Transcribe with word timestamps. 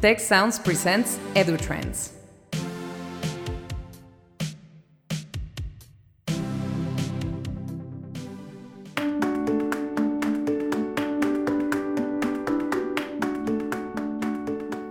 Tec 0.00 0.20
Sounds 0.20 0.58
presents 0.58 1.18
EduTrends. 1.34 2.10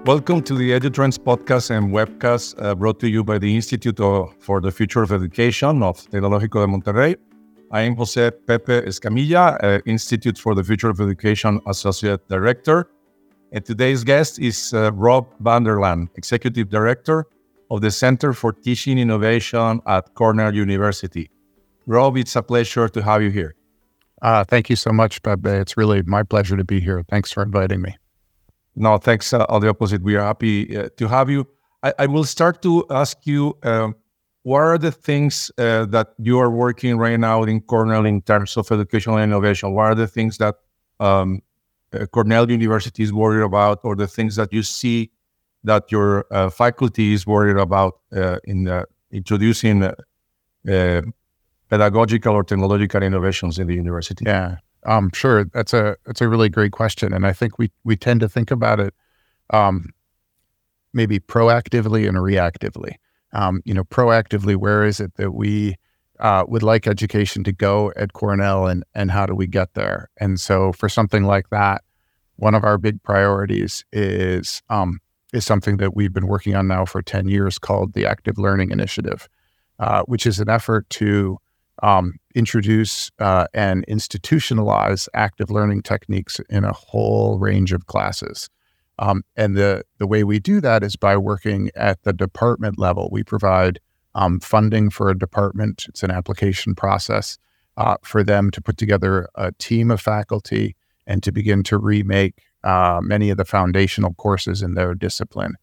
Welcome 0.05 0.41
to 0.41 0.55
the 0.55 0.71
EduTrends 0.71 1.19
podcast 1.19 1.69
and 1.69 1.93
webcast 1.93 2.55
uh, 2.57 2.73
brought 2.73 2.99
to 3.01 3.07
you 3.07 3.23
by 3.23 3.37
the 3.37 3.55
Institute 3.55 3.99
for 4.39 4.59
the 4.59 4.71
Future 4.71 5.03
of 5.03 5.11
Education 5.11 5.83
of 5.83 5.97
Tecnológico 6.09 6.61
de 6.61 6.67
Monterrey. 6.67 7.15
I 7.71 7.81
am 7.81 7.95
Jose 7.95 8.31
Pepe 8.47 8.81
Escamilla, 8.81 9.63
uh, 9.63 9.81
Institute 9.85 10.39
for 10.39 10.55
the 10.55 10.63
Future 10.63 10.89
of 10.89 10.99
Education 10.99 11.59
Associate 11.67 12.19
Director. 12.27 12.87
And 13.55 13.63
today's 13.63 14.03
guest 14.03 14.37
is 14.37 14.73
uh, 14.73 14.91
Rob 14.91 15.27
Vanderlan, 15.41 16.09
Executive 16.15 16.69
Director 16.69 17.25
of 17.71 17.79
the 17.79 17.89
Center 17.89 18.33
for 18.33 18.51
Teaching 18.51 18.99
Innovation 18.99 19.79
at 19.87 20.13
Cornell 20.13 20.53
University. 20.53 21.31
Rob, 21.87 22.17
it's 22.17 22.35
a 22.35 22.43
pleasure 22.43 22.89
to 22.89 23.01
have 23.01 23.23
you 23.23 23.29
here. 23.29 23.55
Uh, 24.21 24.43
thank 24.43 24.69
you 24.69 24.75
so 24.75 24.91
much, 24.91 25.23
Pepe. 25.23 25.49
It's 25.49 25.77
really 25.77 26.03
my 26.03 26.21
pleasure 26.21 26.57
to 26.57 26.65
be 26.65 26.81
here. 26.81 27.01
Thanks 27.09 27.31
for 27.31 27.43
inviting 27.43 27.81
me. 27.81 27.95
No, 28.75 28.97
thanks. 28.97 29.31
Uh, 29.31 29.45
on 29.47 29.61
the 29.61 29.69
opposite, 29.69 30.03
we 30.03 30.17
are 30.17 30.23
happy 30.23 30.77
uh, 30.77 30.89
to 30.97 31.07
have 31.07 31.29
you. 31.29 31.47
I, 31.81 31.93
I, 31.99 32.05
will 32.07 32.25
start 32.25 32.61
to 32.63 32.85
ask 32.89 33.19
you 33.23 33.57
um, 33.63 33.95
what 34.43 34.59
are 34.59 34.77
the 34.77 34.91
things 34.91 35.49
uh, 35.57 35.85
that 35.85 36.09
you 36.17 36.39
are 36.39 36.51
working 36.51 36.97
right 36.97 37.17
now 37.17 37.43
in 37.43 37.61
Cornell 37.61 38.05
in 38.05 38.21
terms 38.21 38.57
of 38.57 38.69
educational 38.69 39.17
innovation? 39.17 39.73
What 39.73 39.85
are 39.85 39.95
the 39.95 40.07
things 40.07 40.39
that 40.39 40.55
um, 40.99 41.41
Cornell 42.11 42.49
University 42.49 43.03
is 43.03 43.13
worried 43.13 43.43
about, 43.43 43.79
or 43.83 43.95
the 43.95 44.07
things 44.07 44.35
that 44.35 44.51
you 44.51 44.63
see 44.63 45.11
that 45.63 45.91
your 45.91 46.25
uh, 46.31 46.49
faculty 46.49 47.13
is 47.13 47.25
worried 47.25 47.57
about 47.57 47.99
uh, 48.15 48.37
in 48.43 48.83
introducing 49.11 49.89
pedagogical 51.69 52.33
or 52.33 52.43
technological 52.43 53.03
innovations 53.03 53.59
in 53.59 53.67
the 53.67 53.75
university? 53.75 54.23
Yeah, 54.25 54.57
um, 54.85 55.11
sure. 55.13 55.45
That's 55.45 55.73
a 55.73 55.95
that's 56.05 56.21
a 56.21 56.27
really 56.27 56.49
great 56.49 56.71
question, 56.71 57.13
and 57.13 57.25
I 57.25 57.33
think 57.33 57.57
we 57.57 57.71
we 57.83 57.95
tend 57.95 58.19
to 58.21 58.29
think 58.29 58.51
about 58.51 58.79
it 58.79 58.93
um, 59.51 59.93
maybe 60.93 61.19
proactively 61.19 62.07
and 62.07 62.17
reactively. 62.17 62.95
Um, 63.33 63.61
you 63.65 63.73
know, 63.73 63.83
proactively, 63.83 64.55
where 64.55 64.85
is 64.85 64.99
it 64.99 65.15
that 65.15 65.31
we 65.31 65.75
uh, 66.19 66.45
would 66.47 66.63
like 66.63 66.87
education 66.87 67.43
to 67.43 67.51
go 67.51 67.91
at 67.95 68.13
Cornell, 68.13 68.67
and 68.67 68.83
and 68.93 69.11
how 69.11 69.25
do 69.25 69.35
we 69.35 69.47
get 69.47 69.73
there? 69.73 70.09
And 70.17 70.39
so, 70.39 70.71
for 70.71 70.89
something 70.89 71.23
like 71.23 71.49
that, 71.49 71.83
one 72.37 72.55
of 72.55 72.63
our 72.63 72.77
big 72.77 73.01
priorities 73.03 73.83
is 73.91 74.61
um, 74.69 74.99
is 75.33 75.45
something 75.45 75.77
that 75.77 75.95
we've 75.95 76.13
been 76.13 76.27
working 76.27 76.55
on 76.55 76.67
now 76.67 76.85
for 76.85 77.01
ten 77.01 77.27
years, 77.27 77.59
called 77.59 77.93
the 77.93 78.05
Active 78.05 78.37
Learning 78.37 78.71
Initiative, 78.71 79.27
uh, 79.79 80.03
which 80.03 80.25
is 80.25 80.39
an 80.39 80.49
effort 80.49 80.89
to 80.91 81.39
um, 81.83 82.13
introduce 82.33 83.11
uh, 83.19 83.47
and 83.53 83.85
institutionalize 83.87 85.07
active 85.13 85.51
learning 85.51 85.81
techniques 85.81 86.39
in 86.49 86.63
a 86.63 86.73
whole 86.73 87.37
range 87.37 87.73
of 87.73 87.85
classes. 87.87 88.49
Um, 88.97 89.23
and 89.35 89.57
the, 89.57 89.83
the 89.97 90.07
way 90.07 90.23
we 90.23 90.39
do 90.39 90.61
that 90.61 90.83
is 90.83 90.95
by 90.95 91.17
working 91.17 91.69
at 91.75 92.01
the 92.03 92.13
department 92.13 92.79
level. 92.79 93.09
We 93.11 93.23
provide 93.23 93.79
um, 94.15 94.39
funding 94.39 94.89
for 94.89 95.09
a 95.09 95.17
department, 95.17 95.85
it's 95.87 96.01
an 96.01 96.11
application 96.11 96.73
process 96.73 97.37
uh, 97.77 97.97
for 98.01 98.23
them 98.23 98.49
to 98.51 98.61
put 98.61 98.77
together 98.77 99.27
a 99.35 99.51
team 99.53 99.91
of 99.91 100.01
faculty 100.01 100.75
and 101.05 101.21
to 101.21 101.31
begin 101.31 101.61
to 101.63 101.77
remake 101.77 102.43
uh, 102.63 102.99
many 103.03 103.29
of 103.29 103.37
the 103.37 103.45
foundational 103.45 104.13
courses 104.15 104.61
in 104.61 104.73
their 104.73 104.95
discipline. 104.95 105.55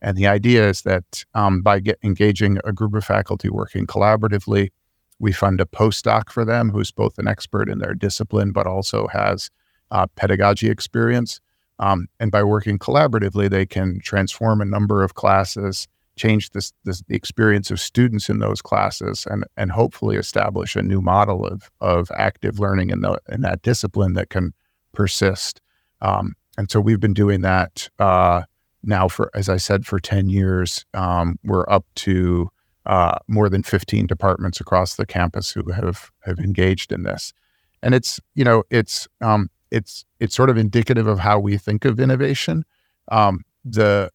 And 0.00 0.16
the 0.16 0.26
idea 0.26 0.68
is 0.68 0.82
that 0.82 1.24
um, 1.34 1.60
by 1.60 1.80
get, 1.80 1.98
engaging 2.02 2.58
a 2.64 2.72
group 2.72 2.94
of 2.94 3.04
faculty 3.04 3.48
working 3.48 3.86
collaboratively, 3.86 4.70
we 5.18 5.32
fund 5.32 5.60
a 5.60 5.64
postdoc 5.64 6.30
for 6.30 6.44
them 6.44 6.70
who's 6.70 6.90
both 6.90 7.18
an 7.18 7.28
expert 7.28 7.68
in 7.68 7.78
their 7.78 7.94
discipline, 7.94 8.52
but 8.52 8.66
also 8.66 9.08
has 9.08 9.50
uh, 9.90 10.06
pedagogy 10.16 10.70
experience. 10.70 11.40
Um, 11.80 12.08
and 12.18 12.30
by 12.30 12.42
working 12.42 12.78
collaboratively, 12.78 13.50
they 13.50 13.66
can 13.66 14.00
transform 14.00 14.60
a 14.60 14.64
number 14.64 15.02
of 15.02 15.14
classes, 15.14 15.88
change 16.18 16.50
this, 16.50 16.72
this, 16.84 17.02
the 17.08 17.16
experience 17.16 17.70
of 17.70 17.80
students 17.80 18.28
in 18.28 18.38
those 18.38 18.60
classes, 18.60 19.26
and, 19.30 19.44
and 19.56 19.72
hopefully 19.72 20.16
establish 20.16 20.76
a 20.76 20.82
new 20.82 21.00
model 21.00 21.46
of, 21.46 21.70
of 21.80 22.10
active 22.16 22.58
learning 22.58 22.90
in, 22.90 23.00
the, 23.00 23.20
in 23.30 23.40
that 23.42 23.62
discipline 23.62 24.14
that 24.14 24.30
can 24.30 24.52
persist. 24.92 25.60
Um, 26.00 26.34
and 26.56 26.70
so 26.70 26.80
we've 26.80 27.00
been 27.00 27.14
doing 27.14 27.40
that 27.42 27.88
uh, 27.98 28.42
now 28.82 29.08
for, 29.08 29.30
as 29.34 29.48
I 29.48 29.56
said, 29.56 29.86
for 29.86 29.98
10 29.98 30.28
years. 30.28 30.84
Um, 30.94 31.38
we're 31.44 31.68
up 31.70 31.86
to 31.96 32.50
uh, 32.88 33.18
more 33.28 33.48
than 33.48 33.62
15 33.62 34.06
departments 34.06 34.60
across 34.60 34.96
the 34.96 35.06
campus 35.06 35.50
who 35.50 35.70
have 35.70 36.10
have 36.22 36.38
engaged 36.38 36.90
in 36.90 37.02
this, 37.02 37.34
and 37.82 37.94
it's 37.94 38.18
you 38.34 38.44
know 38.44 38.64
it's 38.70 39.06
um, 39.20 39.50
it's 39.70 40.06
it's 40.20 40.34
sort 40.34 40.48
of 40.48 40.56
indicative 40.56 41.06
of 41.06 41.18
how 41.18 41.38
we 41.38 41.58
think 41.58 41.84
of 41.84 42.00
innovation. 42.00 42.64
Um, 43.12 43.44
the 43.62 44.10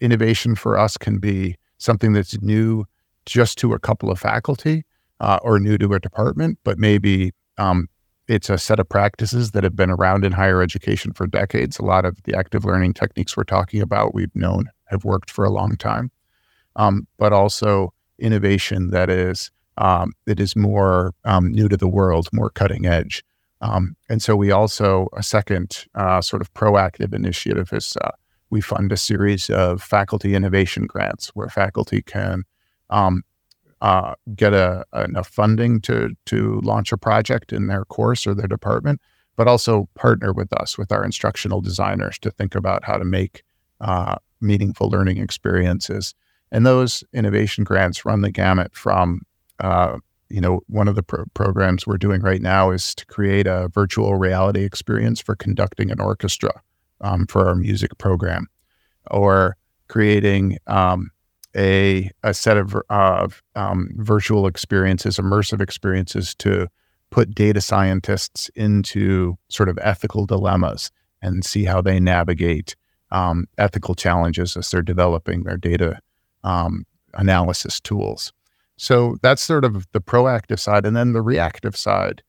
innovation 0.00 0.54
for 0.54 0.78
us 0.78 0.96
can 0.96 1.18
be 1.18 1.56
something 1.78 2.12
that's 2.12 2.40
new 2.40 2.84
just 3.24 3.58
to 3.58 3.72
a 3.72 3.78
couple 3.78 4.10
of 4.10 4.18
faculty 4.18 4.84
uh, 5.20 5.38
or 5.42 5.58
new 5.58 5.78
to 5.78 5.94
a 5.94 6.00
department, 6.00 6.58
but 6.64 6.78
maybe 6.78 7.32
um, 7.58 7.88
it's 8.28 8.50
a 8.50 8.58
set 8.58 8.78
of 8.78 8.88
practices 8.88 9.52
that 9.52 9.64
have 9.64 9.76
been 9.76 9.90
around 9.90 10.24
in 10.24 10.32
higher 10.32 10.62
education 10.62 11.12
for 11.12 11.26
decades. 11.26 11.78
A 11.78 11.84
lot 11.84 12.04
of 12.04 12.22
the 12.24 12.36
active 12.36 12.64
learning 12.64 12.94
techniques 12.94 13.36
we're 13.36 13.44
talking 13.44 13.80
about, 13.80 14.14
we've 14.14 14.34
known 14.34 14.70
have 14.86 15.04
worked 15.04 15.30
for 15.30 15.44
a 15.44 15.50
long 15.50 15.76
time. 15.76 16.10
Um, 16.76 17.06
but 17.18 17.32
also 17.32 17.92
innovation 18.18 18.90
that 18.90 19.10
is 19.10 19.50
um, 19.78 20.12
that 20.24 20.40
is 20.40 20.56
more 20.56 21.14
um, 21.24 21.52
new 21.52 21.68
to 21.68 21.76
the 21.76 21.88
world, 21.88 22.28
more 22.32 22.50
cutting 22.50 22.86
edge. 22.86 23.22
Um, 23.60 23.96
and 24.08 24.22
so 24.22 24.36
we 24.36 24.50
also 24.50 25.08
a 25.14 25.22
second 25.22 25.86
uh, 25.94 26.20
sort 26.20 26.42
of 26.42 26.52
proactive 26.54 27.14
initiative 27.14 27.72
is 27.72 27.96
uh, 28.02 28.10
we 28.50 28.60
fund 28.60 28.92
a 28.92 28.96
series 28.96 29.50
of 29.50 29.82
faculty 29.82 30.34
innovation 30.34 30.86
grants 30.86 31.28
where 31.28 31.48
faculty 31.48 32.02
can 32.02 32.44
um, 32.90 33.22
uh, 33.80 34.14
get 34.34 34.54
a, 34.54 34.84
enough 35.04 35.28
funding 35.28 35.80
to 35.82 36.10
to 36.26 36.60
launch 36.62 36.92
a 36.92 36.96
project 36.96 37.52
in 37.52 37.66
their 37.66 37.84
course 37.84 38.26
or 38.26 38.34
their 38.34 38.46
department, 38.46 39.00
but 39.36 39.48
also 39.48 39.88
partner 39.94 40.32
with 40.32 40.52
us 40.52 40.78
with 40.78 40.92
our 40.92 41.04
instructional 41.04 41.60
designers 41.60 42.18
to 42.18 42.30
think 42.30 42.54
about 42.54 42.84
how 42.84 42.96
to 42.96 43.04
make 43.04 43.42
uh, 43.80 44.16
meaningful 44.40 44.88
learning 44.88 45.18
experiences. 45.18 46.14
And 46.50 46.64
those 46.64 47.04
innovation 47.12 47.64
grants 47.64 48.04
run 48.04 48.22
the 48.22 48.30
gamut 48.30 48.74
from, 48.74 49.22
uh, 49.60 49.98
you 50.28 50.40
know, 50.40 50.60
one 50.68 50.88
of 50.88 50.94
the 50.94 51.02
pro- 51.02 51.24
programs 51.34 51.86
we're 51.86 51.98
doing 51.98 52.22
right 52.22 52.40
now 52.40 52.70
is 52.70 52.94
to 52.94 53.06
create 53.06 53.46
a 53.46 53.68
virtual 53.68 54.14
reality 54.14 54.64
experience 54.64 55.20
for 55.20 55.34
conducting 55.34 55.90
an 55.90 56.00
orchestra 56.00 56.62
um, 57.00 57.26
for 57.26 57.46
our 57.48 57.54
music 57.54 57.96
program, 57.98 58.46
or 59.10 59.56
creating 59.88 60.58
um, 60.66 61.10
a, 61.56 62.10
a 62.22 62.34
set 62.34 62.56
of, 62.56 62.76
of 62.90 63.42
um, 63.54 63.90
virtual 63.96 64.46
experiences, 64.46 65.16
immersive 65.16 65.60
experiences 65.60 66.34
to 66.34 66.68
put 67.10 67.34
data 67.34 67.60
scientists 67.60 68.50
into 68.54 69.36
sort 69.48 69.68
of 69.68 69.78
ethical 69.80 70.26
dilemmas 70.26 70.90
and 71.22 71.44
see 71.44 71.64
how 71.64 71.80
they 71.80 71.98
navigate 72.00 72.76
um, 73.10 73.46
ethical 73.58 73.94
challenges 73.94 74.56
as 74.56 74.70
they're 74.70 74.82
developing 74.82 75.44
their 75.44 75.56
data 75.56 75.98
um, 76.44 76.84
analysis 77.14 77.80
tools. 77.80 78.32
So 78.76 79.16
that's 79.22 79.40
sort 79.40 79.64
of 79.64 79.86
the 79.92 80.00
proactive 80.00 80.58
side. 80.58 80.84
And 80.84 80.96
then 80.96 81.12
the 81.12 81.22
reactive 81.22 81.76
side 81.76 82.22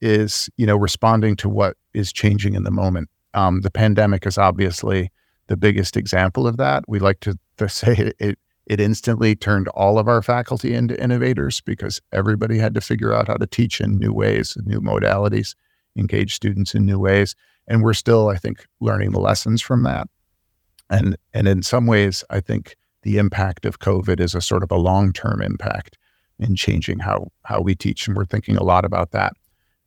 is, 0.00 0.50
you 0.56 0.66
know, 0.66 0.76
responding 0.76 1.36
to 1.36 1.48
what 1.48 1.76
is 1.94 2.12
changing 2.12 2.54
in 2.54 2.64
the 2.64 2.70
moment. 2.70 3.08
Um, 3.34 3.62
the 3.62 3.70
pandemic 3.70 4.26
is 4.26 4.38
obviously 4.38 5.10
the 5.46 5.56
biggest 5.56 5.96
example 5.96 6.46
of 6.46 6.56
that. 6.58 6.84
We 6.88 6.98
like 6.98 7.20
to, 7.20 7.38
to 7.58 7.68
say 7.80 8.12
it, 8.18 8.38
it 8.66 8.80
instantly 8.80 9.34
turned 9.34 9.68
all 9.68 9.98
of 9.98 10.08
our 10.08 10.22
faculty 10.22 10.74
into 10.74 11.00
innovators 11.02 11.60
because 11.60 12.00
everybody 12.12 12.58
had 12.58 12.74
to 12.74 12.80
figure 12.80 13.12
out 13.12 13.28
how 13.28 13.34
to 13.34 13.46
teach 13.46 13.80
in 13.80 13.98
new 13.98 14.12
ways, 14.12 14.56
new 14.64 14.80
modalities, 14.80 15.54
engage 15.96 16.34
students 16.34 16.74
in 16.74 16.86
new 16.86 16.98
ways. 16.98 17.34
And 17.68 17.82
we're 17.82 17.94
still, 17.94 18.28
I 18.28 18.36
think, 18.36 18.66
learning 18.80 19.12
the 19.12 19.20
lessons 19.20 19.62
from 19.62 19.82
that. 19.84 20.08
And 20.90 21.16
and 21.32 21.48
in 21.48 21.62
some 21.62 21.86
ways, 21.86 22.22
I 22.28 22.40
think 22.40 22.76
the 23.02 23.18
impact 23.18 23.66
of 23.66 23.78
COVID 23.78 24.20
is 24.20 24.34
a 24.34 24.40
sort 24.40 24.62
of 24.62 24.70
a 24.70 24.76
long 24.76 25.12
term 25.12 25.40
impact 25.40 25.98
in 26.38 26.54
changing 26.56 26.98
how 26.98 27.28
how 27.44 27.60
we 27.60 27.74
teach, 27.74 28.06
and 28.06 28.16
we're 28.16 28.24
thinking 28.24 28.56
a 28.56 28.64
lot 28.64 28.84
about 28.84 29.12
that. 29.12 29.32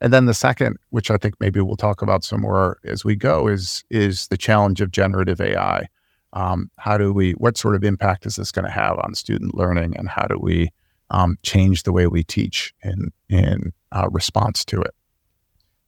And 0.06 0.14
then 0.14 0.26
the 0.28 0.36
second, 0.36 0.78
which 0.92 1.10
I 1.10 1.18
think 1.18 1.34
maybe 1.40 1.60
we'll 1.62 1.76
talk 1.76 2.04
about 2.04 2.24
some 2.24 2.42
more 2.42 2.78
as 2.84 3.04
we 3.04 3.16
go, 3.16 3.48
is 3.48 3.84
is 3.90 4.28
the 4.28 4.38
challenge 4.38 4.80
of 4.80 4.92
generative 4.92 5.42
AI. 5.42 5.88
Um, 6.34 6.70
how 6.78 6.96
do 6.96 7.12
we? 7.12 7.32
What 7.32 7.58
sort 7.58 7.74
of 7.74 7.84
impact 7.84 8.28
is 8.28 8.36
this 8.36 8.52
going 8.52 8.66
to 8.66 8.72
have 8.72 9.00
on 9.00 9.16
student 9.16 9.56
learning, 9.56 9.98
and 9.98 10.08
how 10.08 10.28
do 10.28 10.38
we 10.38 10.70
um, 11.10 11.40
change 11.42 11.82
the 11.84 11.92
way 11.92 12.06
we 12.06 12.24
teach 12.24 12.72
in 12.84 13.12
in 13.30 13.74
uh, 13.94 14.08
response 14.12 14.64
to 14.66 14.80
it? 14.80 14.94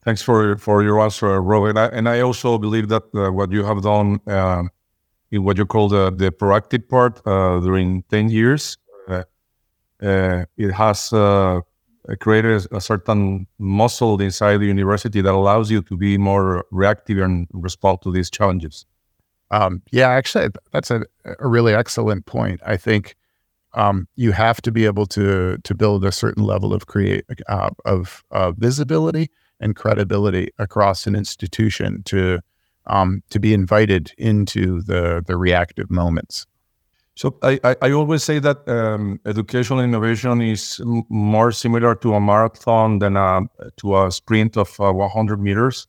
Thanks 0.04 0.24
for 0.24 0.58
for 0.58 0.82
your 0.82 1.00
answer, 1.00 1.40
Rob. 1.40 1.66
And 1.66 1.78
I, 1.78 1.86
and 1.86 2.10
I 2.10 2.22
also 2.22 2.58
believe 2.58 2.88
that 2.88 3.04
uh, 3.14 3.32
what 3.32 3.52
you 3.52 3.64
have 3.66 3.84
done 3.84 4.20
uh, 4.26 4.64
in 5.30 5.44
what 5.44 5.60
you 5.60 5.68
call 5.68 5.90
the, 5.90 6.10
the 6.10 6.32
proactive 6.32 6.90
part 6.90 7.22
uh, 7.28 7.60
during 7.60 8.02
10 8.10 8.30
years. 8.30 8.80
Uh, 9.08 9.24
uh, 10.02 10.46
it 10.58 10.72
has 10.72 11.14
created 12.16 12.68
a 12.72 12.80
certain 12.80 13.48
muscle 13.60 14.20
inside 14.22 14.58
the 14.58 14.66
university 14.66 15.22
that 15.22 15.34
allows 15.34 15.70
you 15.70 15.82
to 15.84 15.98
be 15.98 16.18
more 16.18 16.66
reactive 16.72 17.18
and 17.18 17.48
respond 17.52 18.02
to 18.04 18.12
these 18.12 18.30
challenges. 18.30 18.86
Um, 19.52 19.82
yeah, 19.92 20.10
actually, 20.10 20.50
that's 20.72 20.92
a, 20.92 21.04
a, 21.40 21.48
really 21.48 21.74
excellent 21.74 22.26
point. 22.26 22.60
I 22.66 22.76
think 22.76 23.16
um, 23.74 24.08
you 24.16 24.32
have 24.34 24.62
to 24.62 24.72
be 24.72 24.86
able 24.86 25.06
to 25.08 25.58
to 25.64 25.76
build 25.76 26.04
a 26.04 26.12
certain 26.12 26.44
level 26.44 26.74
of 26.74 26.88
create 26.88 27.26
uh, 27.48 27.70
of 27.86 28.24
uh, 28.32 28.52
visibility 28.52 29.30
and 29.60 29.76
credibility 29.76 30.50
across 30.60 31.08
an 31.08 31.16
institution 31.16 32.04
to 32.04 32.40
um, 32.88 33.24
to 33.30 33.40
be 33.40 33.54
invited 33.54 34.12
into 34.18 34.82
the 34.82 35.24
the 35.26 35.38
reactive 35.38 35.90
moments. 35.90 36.46
So 37.18 37.36
I, 37.42 37.60
I, 37.64 37.76
I 37.82 37.92
always 37.94 38.24
say 38.24 38.38
that 38.38 38.70
um, 38.70 39.20
educational 39.26 39.80
innovation 39.80 40.40
is 40.40 40.80
m- 40.80 41.04
more 41.10 41.52
similar 41.52 41.96
to 41.96 42.14
a 42.14 42.22
marathon 42.22 43.00
than 43.00 43.18
a, 43.18 43.42
to 43.78 43.98
a 43.98 44.12
sprint 44.12 44.56
of 44.56 44.80
uh, 44.80 44.94
100 44.94 45.42
meters. 45.42 45.88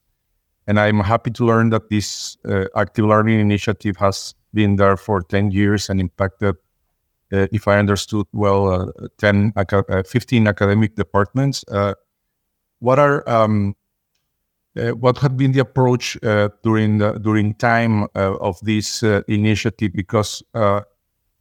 And 0.67 0.81
I'm 0.81 1.01
happy 1.01 1.31
to 1.33 1.45
learn 1.45 1.69
that 1.69 1.91
this 1.91 2.39
uh, 2.49 2.65
active 2.75 3.05
learning 3.05 3.41
initiative 3.41 3.99
has 3.99 4.35
been 4.55 4.77
there 4.77 4.97
for 4.97 5.21
10 5.21 5.51
years 5.51 5.91
and 5.91 6.01
impacted, 6.01 6.57
uh, 7.31 7.47
if 7.53 7.69
I 7.69 7.77
understood 7.77 8.25
well, 8.33 8.91
uh, 8.99 9.09
10, 9.19 9.53
uh, 9.55 10.03
15 10.05 10.47
academic 10.47 10.95
departments. 10.95 11.63
Uh, 11.71 11.93
what 12.79 12.99
are 12.99 13.29
um, 13.29 13.75
what 14.75 15.19
had 15.19 15.37
been 15.37 15.53
the 15.53 15.61
approach 15.61 16.17
during 16.63 16.99
the, 16.99 17.19
during 17.21 17.53
time 17.55 18.07
of 18.15 18.59
this 18.63 19.03
initiative? 19.03 19.93
Because 19.93 20.43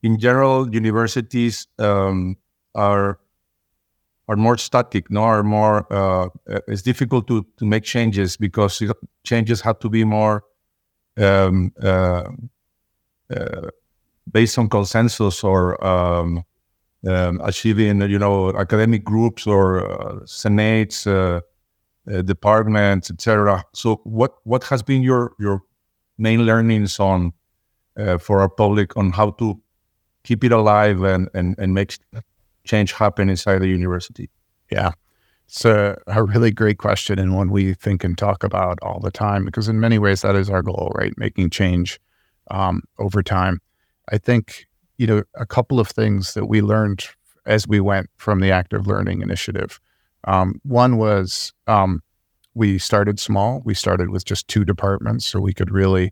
in 0.08 0.18
general, 0.18 0.74
universities 0.74 1.68
um, 1.80 2.38
are 2.74 3.20
are 4.30 4.36
more 4.36 4.58
static, 4.58 5.10
no, 5.10 5.24
are 5.24 5.44
more. 5.44 5.78
Uh, 5.92 6.30
it's 6.72 6.82
difficult 6.82 7.28
to 7.28 7.46
to 7.60 7.66
make 7.66 7.84
changes 7.84 8.38
because 8.38 8.72
changes 9.24 9.60
have 9.62 9.80
to 9.80 9.90
be 9.90 10.04
more 10.06 10.44
um, 11.18 11.74
uh, 11.84 12.30
uh, 13.36 13.70
based 14.32 14.58
on 14.58 14.70
consensus 14.70 15.44
or 15.44 15.62
um, 15.94 16.44
um 17.08 17.36
achieving, 17.44 18.02
you 18.14 18.20
know, 18.20 18.38
academic 18.64 19.04
groups 19.04 19.46
or 19.46 19.66
uh, 19.84 20.26
senates, 20.26 21.06
uh, 21.06 21.42
uh, 22.12 22.22
departments, 22.22 23.12
etc. 23.12 23.64
So, 23.74 23.90
what 24.04 24.32
what 24.52 24.64
has 24.72 24.82
been 24.84 25.02
your 25.04 25.34
your 25.38 25.58
main 26.18 26.46
learnings 26.46 27.00
on 27.00 27.34
for 28.20 28.36
our 28.42 28.50
public 28.64 28.96
on 28.96 29.12
how 29.12 29.32
to 29.32 29.60
keep 30.28 30.44
it 30.44 30.52
alive 30.52 31.02
and 31.04 31.30
and 31.34 31.56
and 31.58 31.74
make 31.74 31.98
change 32.66 32.92
happen 32.92 33.30
inside 33.30 33.60
the 33.60 33.68
university? 33.68 34.30
Yeah. 34.70 34.92
It's 35.48 35.64
a, 35.64 35.98
a, 36.08 36.24
really 36.24 36.52
great 36.52 36.78
question 36.78 37.18
and 37.18 37.34
one 37.34 37.50
we 37.52 37.74
think 37.74 38.04
and 38.04 38.18
talk 38.18 38.44
about 38.44 38.78
all 38.82 39.00
the 39.00 39.12
time 39.12 39.46
because 39.46 39.70
in 39.70 39.80
many 39.80 39.98
ways 39.98 40.22
that 40.22 40.36
is 40.36 40.50
our 40.50 40.62
goal, 40.62 40.92
right? 40.94 41.14
Making 41.18 41.50
change 41.50 42.02
um, 42.52 42.84
over 43.00 43.24
time. 43.24 43.62
I 44.12 44.18
think, 44.18 44.68
you 44.98 45.08
know, 45.08 45.24
a 45.36 45.46
couple 45.46 45.80
of 45.80 45.88
things 45.88 46.34
that 46.34 46.48
we 46.48 46.62
learned 46.62 47.06
as 47.46 47.66
we 47.66 47.80
went 47.80 48.10
from 48.18 48.42
the 48.42 48.52
active 48.52 48.88
learning 48.88 49.22
initiative. 49.22 49.80
Um, 50.26 50.60
one 50.64 50.98
was 50.98 51.54
um, 51.68 52.04
we 52.54 52.78
started 52.78 53.18
small. 53.18 53.62
We 53.64 53.74
started 53.74 54.10
with 54.10 54.26
just 54.26 54.50
two 54.50 54.66
departments 54.66 55.26
so 55.26 55.40
we 55.40 55.54
could 55.54 55.72
really 55.72 56.12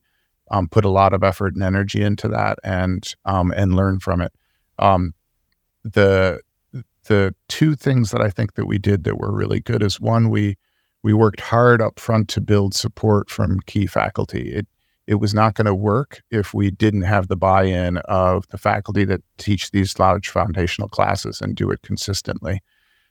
um, 0.51 0.67
put 0.67 0.85
a 0.85 0.89
lot 0.89 1.13
of 1.13 1.23
effort 1.23 1.53
and 1.55 1.63
energy 1.63 2.01
into 2.01 2.27
that 2.29 2.59
and 2.63 3.13
um, 3.25 3.51
and 3.51 3.75
learn 3.75 3.99
from 3.99 4.21
it. 4.21 4.33
Um, 4.79 5.13
the 5.83 6.41
the 7.07 7.35
two 7.47 7.75
things 7.75 8.11
that 8.11 8.21
I 8.21 8.29
think 8.29 8.55
that 8.55 8.65
we 8.65 8.77
did 8.77 9.03
that 9.03 9.17
were 9.17 9.31
really 9.31 9.59
good 9.59 9.83
is 9.83 9.99
one 9.99 10.29
we 10.29 10.57
we 11.03 11.13
worked 11.13 11.39
hard 11.39 11.81
up 11.81 11.99
front 11.99 12.29
to 12.29 12.41
build 12.41 12.73
support 12.73 13.29
from 13.29 13.59
key 13.67 13.85
faculty. 13.85 14.51
It 14.51 14.67
it 15.07 15.15
was 15.15 15.33
not 15.33 15.53
going 15.53 15.67
to 15.67 15.75
work 15.75 16.23
if 16.31 16.53
we 16.53 16.71
didn't 16.71 17.03
have 17.03 17.27
the 17.27 17.35
buy-in 17.35 17.97
of 17.97 18.47
the 18.47 18.57
faculty 18.57 19.05
that 19.05 19.21
teach 19.37 19.69
these 19.69 19.99
large 19.99 20.29
foundational 20.29 20.89
classes 20.89 21.41
and 21.41 21.55
do 21.55 21.69
it 21.69 21.83
consistently. 21.83 22.61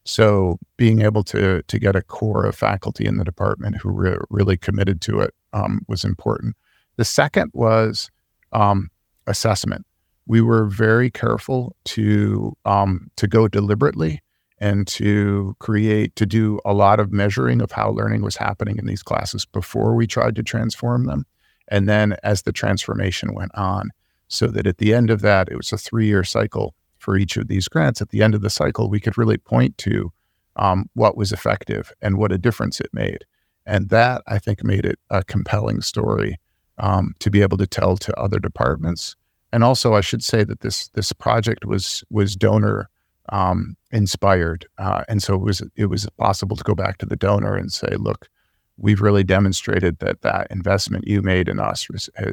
So 0.05 0.59
being 0.77 1.03
able 1.03 1.23
to 1.25 1.63
to 1.63 1.79
get 1.79 1.97
a 1.97 2.03
core 2.03 2.45
of 2.47 2.57
faculty 2.57 3.07
in 3.07 3.17
the 3.17 3.25
department 3.25 3.77
who 3.77 3.91
re- 3.91 4.19
really 4.29 4.57
committed 4.57 5.01
to 5.03 5.21
it 5.21 5.35
um, 5.53 5.83
was 5.89 6.05
important. 6.05 6.57
The 6.96 7.05
second 7.05 7.50
was 7.55 8.11
um, 8.52 8.91
assessment. 9.26 9.87
We 10.26 10.41
were 10.41 10.64
very 10.64 11.11
careful 11.11 11.76
to 11.87 12.56
um, 12.64 13.11
to 13.17 13.26
go 13.26 13.49
deliberately 13.49 14.23
and 14.58 14.87
to 14.87 15.56
create 15.58 16.17
to 16.17 16.25
do 16.25 16.61
a 16.64 16.73
lot 16.73 17.00
of 17.00 17.12
measuring 17.12 17.61
of 17.61 17.73
how 17.73 17.91
learning 17.91 18.23
was 18.23 18.37
happening 18.37 18.79
in 18.79 18.87
these 18.87 19.02
classes 19.02 19.44
before 19.44 19.94
we 19.94 20.06
tried 20.06 20.37
to 20.37 20.43
transform 20.43 21.05
them, 21.05 21.26
and 21.69 21.88
then 21.88 22.17
as 22.23 22.43
the 22.43 22.52
transformation 22.52 23.35
went 23.35 23.55
on, 23.55 23.91
so 24.29 24.46
that 24.46 24.67
at 24.67 24.79
the 24.79 24.94
end 24.94 25.11
of 25.11 25.20
that, 25.20 25.49
it 25.49 25.56
was 25.56 25.73
a 25.73 25.79
three 25.79 26.06
year 26.06 26.25
cycle 26.25 26.75
for 26.99 27.17
each 27.17 27.37
of 27.37 27.49
these 27.49 27.69
grants. 27.69 28.00
At 28.00 28.08
the 28.08 28.23
end 28.23 28.35
of 28.35 28.41
the 28.41 28.49
cycle, 28.49 28.88
we 28.88 29.00
could 29.00 29.19
really 29.19 29.37
point 29.37 29.76
to 29.79 30.11
um, 30.56 30.88
what 30.94 31.17
was 31.17 31.32
effective 31.32 31.93
and 32.00 32.17
what 32.17 32.32
a 32.32 32.38
difference 32.38 32.81
it 32.81 32.91
made. 32.93 33.25
And 33.67 33.91
that 33.91 34.23
I 34.26 34.38
think 34.38 34.64
made 34.64 34.87
it 34.87 34.99
a 35.11 35.25
compelling 35.25 35.82
story 35.82 36.38
um, 36.79 37.15
to 37.21 37.31
be 37.31 37.43
able 37.43 37.56
to 37.59 37.67
tell 37.67 37.97
to 37.97 38.19
other 38.19 38.38
departments. 38.38 39.17
And 39.53 39.62
also, 39.62 39.94
I 39.94 40.00
should 40.00 40.25
say 40.25 40.44
that 40.44 40.61
this 40.61 40.88
this 40.88 41.12
project 41.12 41.65
was 41.65 42.03
was 42.11 42.35
donor 42.37 42.91
um, 43.29 43.76
inspired, 43.93 44.67
uh, 44.79 45.05
and 45.09 45.23
so 45.23 45.35
it 45.35 45.43
was 45.43 45.62
it 45.76 45.87
was 45.87 46.09
possible 46.19 46.56
to 46.56 46.65
go 46.65 46.75
back 46.75 46.99
to 46.99 47.06
the 47.06 47.17
donor 47.17 47.56
and 47.56 47.73
say, 47.73 47.94
look, 47.97 48.29
we've 48.76 49.00
really 49.00 49.25
demonstrated 49.25 49.99
that 50.00 50.23
that 50.23 50.49
investment 50.50 51.06
you 51.06 51.23
made 51.23 51.49
in 51.49 51.61
us 51.61 51.88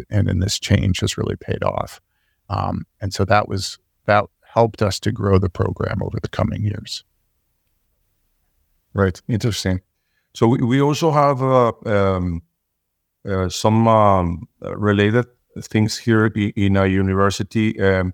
and 0.10 0.30
in 0.30 0.40
this 0.40 0.60
change 0.60 1.00
has 1.02 1.18
really 1.18 1.36
paid 1.36 1.64
off. 1.64 2.02
Um, 2.50 2.86
and 3.00 3.14
so 3.14 3.24
that 3.26 3.48
was 3.48 3.78
that 4.06 4.26
helped 4.44 4.82
us 4.82 5.00
to 5.00 5.12
grow 5.12 5.38
the 5.38 5.50
program 5.50 6.02
over 6.02 6.20
the 6.20 6.28
coming 6.28 6.64
years. 6.64 7.04
Right, 8.94 9.22
interesting. 9.28 9.82
So 10.34 10.48
we, 10.48 10.58
we 10.64 10.82
also 10.82 11.12
have 11.12 11.42
uh, 11.42 11.74
um, 11.86 12.38
uh, 12.38 12.51
some 13.50 13.88
um, 13.88 14.48
related 14.62 15.26
things 15.60 15.98
here 15.98 16.28
in 16.28 16.78
a 16.78 16.86
university. 16.86 17.80
Um, 17.80 18.14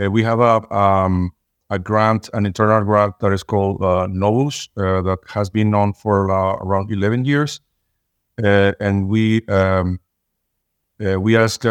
uh, 0.00 0.10
we 0.10 0.22
have 0.22 0.40
a 0.40 0.74
um, 0.74 1.32
a 1.70 1.78
grant, 1.78 2.28
an 2.34 2.44
internal 2.44 2.84
grant 2.84 3.18
that 3.20 3.32
is 3.32 3.42
called 3.42 3.82
uh, 3.82 4.06
Novus, 4.06 4.68
uh, 4.76 5.00
that 5.02 5.18
has 5.26 5.48
been 5.48 5.74
on 5.74 5.94
for 5.94 6.30
uh, 6.30 6.56
around 6.56 6.92
11 6.92 7.24
years. 7.24 7.60
Uh, 8.42 8.72
and 8.78 9.08
we 9.08 9.46
um, 9.46 9.98
we 10.98 11.36
asked 11.36 11.64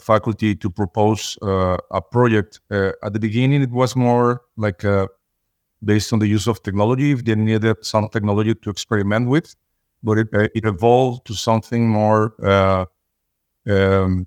faculty 0.00 0.54
to 0.54 0.70
propose 0.70 1.36
a 1.42 2.00
project. 2.10 2.60
at 2.70 3.12
the 3.12 3.20
beginning, 3.20 3.60
it 3.62 3.70
was 3.70 3.94
more 3.94 4.42
like 4.56 4.82
based 5.84 6.12
on 6.12 6.18
the 6.20 6.26
use 6.26 6.46
of 6.46 6.62
technology, 6.62 7.10
if 7.12 7.22
they 7.24 7.34
needed 7.34 7.76
some 7.84 8.08
technology 8.08 8.54
to 8.54 8.70
experiment 8.70 9.28
with 9.28 9.54
but 10.02 10.18
it, 10.18 10.28
uh, 10.32 10.48
it 10.54 10.64
evolved 10.64 11.26
to 11.26 11.34
something 11.34 11.88
more 11.88 12.34
uh, 12.44 12.84
um, 13.68 14.26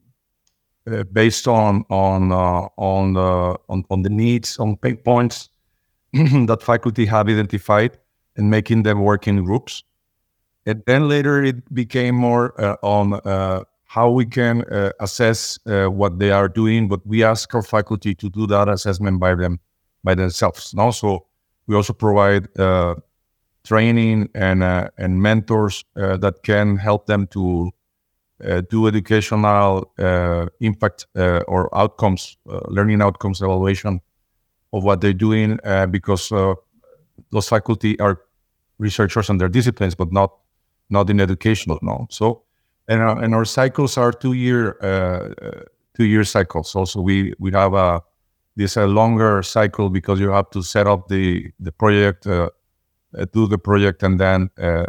uh, 0.88 1.04
based 1.04 1.48
on 1.48 1.84
on 1.90 2.32
uh, 2.32 2.68
on, 2.78 3.18
on, 3.18 3.84
on 3.90 4.01
the 4.01 4.10
needs, 4.10 4.58
on 4.58 4.75
pain 4.78 4.98
points 4.98 5.50
that 6.13 6.60
faculty 6.62 7.06
have 7.06 7.28
identified, 7.30 7.98
and 8.36 8.50
making 8.50 8.84
them 8.84 9.01
work 9.01 9.28
in 9.28 9.44
groups. 9.44 9.84
And 10.66 10.84
then 10.86 11.08
later 11.08 11.44
it 11.44 11.74
became 11.74 12.16
more 12.16 12.60
uh, 12.62 12.75
on 12.84 13.13
uh, 13.25 13.63
how 13.86 14.12
we 14.12 14.25
can 14.25 14.63
assess 15.00 15.60
what 15.66 16.18
they 16.18 16.32
are 16.32 16.48
doing, 16.48 16.88
but 16.88 17.06
we 17.06 17.24
ask 17.24 17.54
our 17.54 17.63
faculty 17.63 18.16
to 18.16 18.30
do 18.30 18.48
that 18.48 18.70
assessment 18.70 19.20
by 19.20 19.36
them 19.36 19.60
by 20.04 20.16
themselves. 20.16 20.72
And 20.72 20.80
also, 20.80 21.25
we 21.68 21.75
also 21.75 21.92
provide 21.92 22.48
training 23.63 24.30
and 24.34 24.63
uh, 24.63 24.89
and 24.98 25.22
mentors 25.22 25.86
uh, 25.96 26.18
that 26.18 26.44
can 26.44 26.77
help 26.77 27.06
them 27.06 27.27
to 27.27 27.72
uh, 28.44 28.62
do 28.70 28.88
educational 28.88 29.91
uh, 30.00 30.48
impact 30.60 31.06
uh, 31.15 31.41
or 31.48 31.74
outcomes, 31.77 32.38
uh, 32.50 32.60
learning 32.68 33.01
outcomes 33.01 33.41
evaluation 33.41 34.01
of 34.74 34.84
what 34.84 35.01
they're 35.01 35.13
doing, 35.13 35.60
because 35.91 36.30
those 37.30 37.50
faculty 37.50 38.00
are 38.00 38.22
researchers 38.80 39.30
on 39.30 39.38
their 39.38 39.50
disciplines, 39.50 39.96
but 39.96 40.12
not 40.12 40.32
not 40.89 41.10
in 41.10 41.20
educational. 41.20 41.77
No, 41.82 42.08
so 42.10 42.44
and 42.88 43.01
our, 43.01 43.22
and 43.22 43.36
our 43.36 43.46
cycles 43.46 43.98
are 43.98 44.12
two 44.12 44.34
year 44.34 44.77
two 45.94 46.06
year 46.06 46.24
cycles. 46.24 46.74
Also, 46.74 47.01
we 47.01 47.34
we 47.38 47.51
have 47.51 47.74
a 47.74 48.01
this 48.56 48.77
a 48.77 48.88
longer 48.88 49.44
cycle 49.44 49.89
because 49.89 50.20
you 50.20 50.32
have 50.32 50.50
to 50.51 50.63
set 50.63 50.88
up 50.88 51.10
the 51.10 51.51
the 51.60 51.72
project 51.72 52.25
do 53.34 53.48
the 53.48 53.58
project 53.58 54.03
and 54.03 54.20
then 54.20 54.50
uh, 54.58 54.86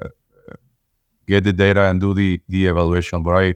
get 1.26 1.44
the 1.44 1.52
data 1.52 1.82
and 1.82 2.00
do 2.00 2.14
the, 2.14 2.40
the 2.48 2.66
evaluation. 2.66 3.22
But 3.22 3.30
I, 3.32 3.54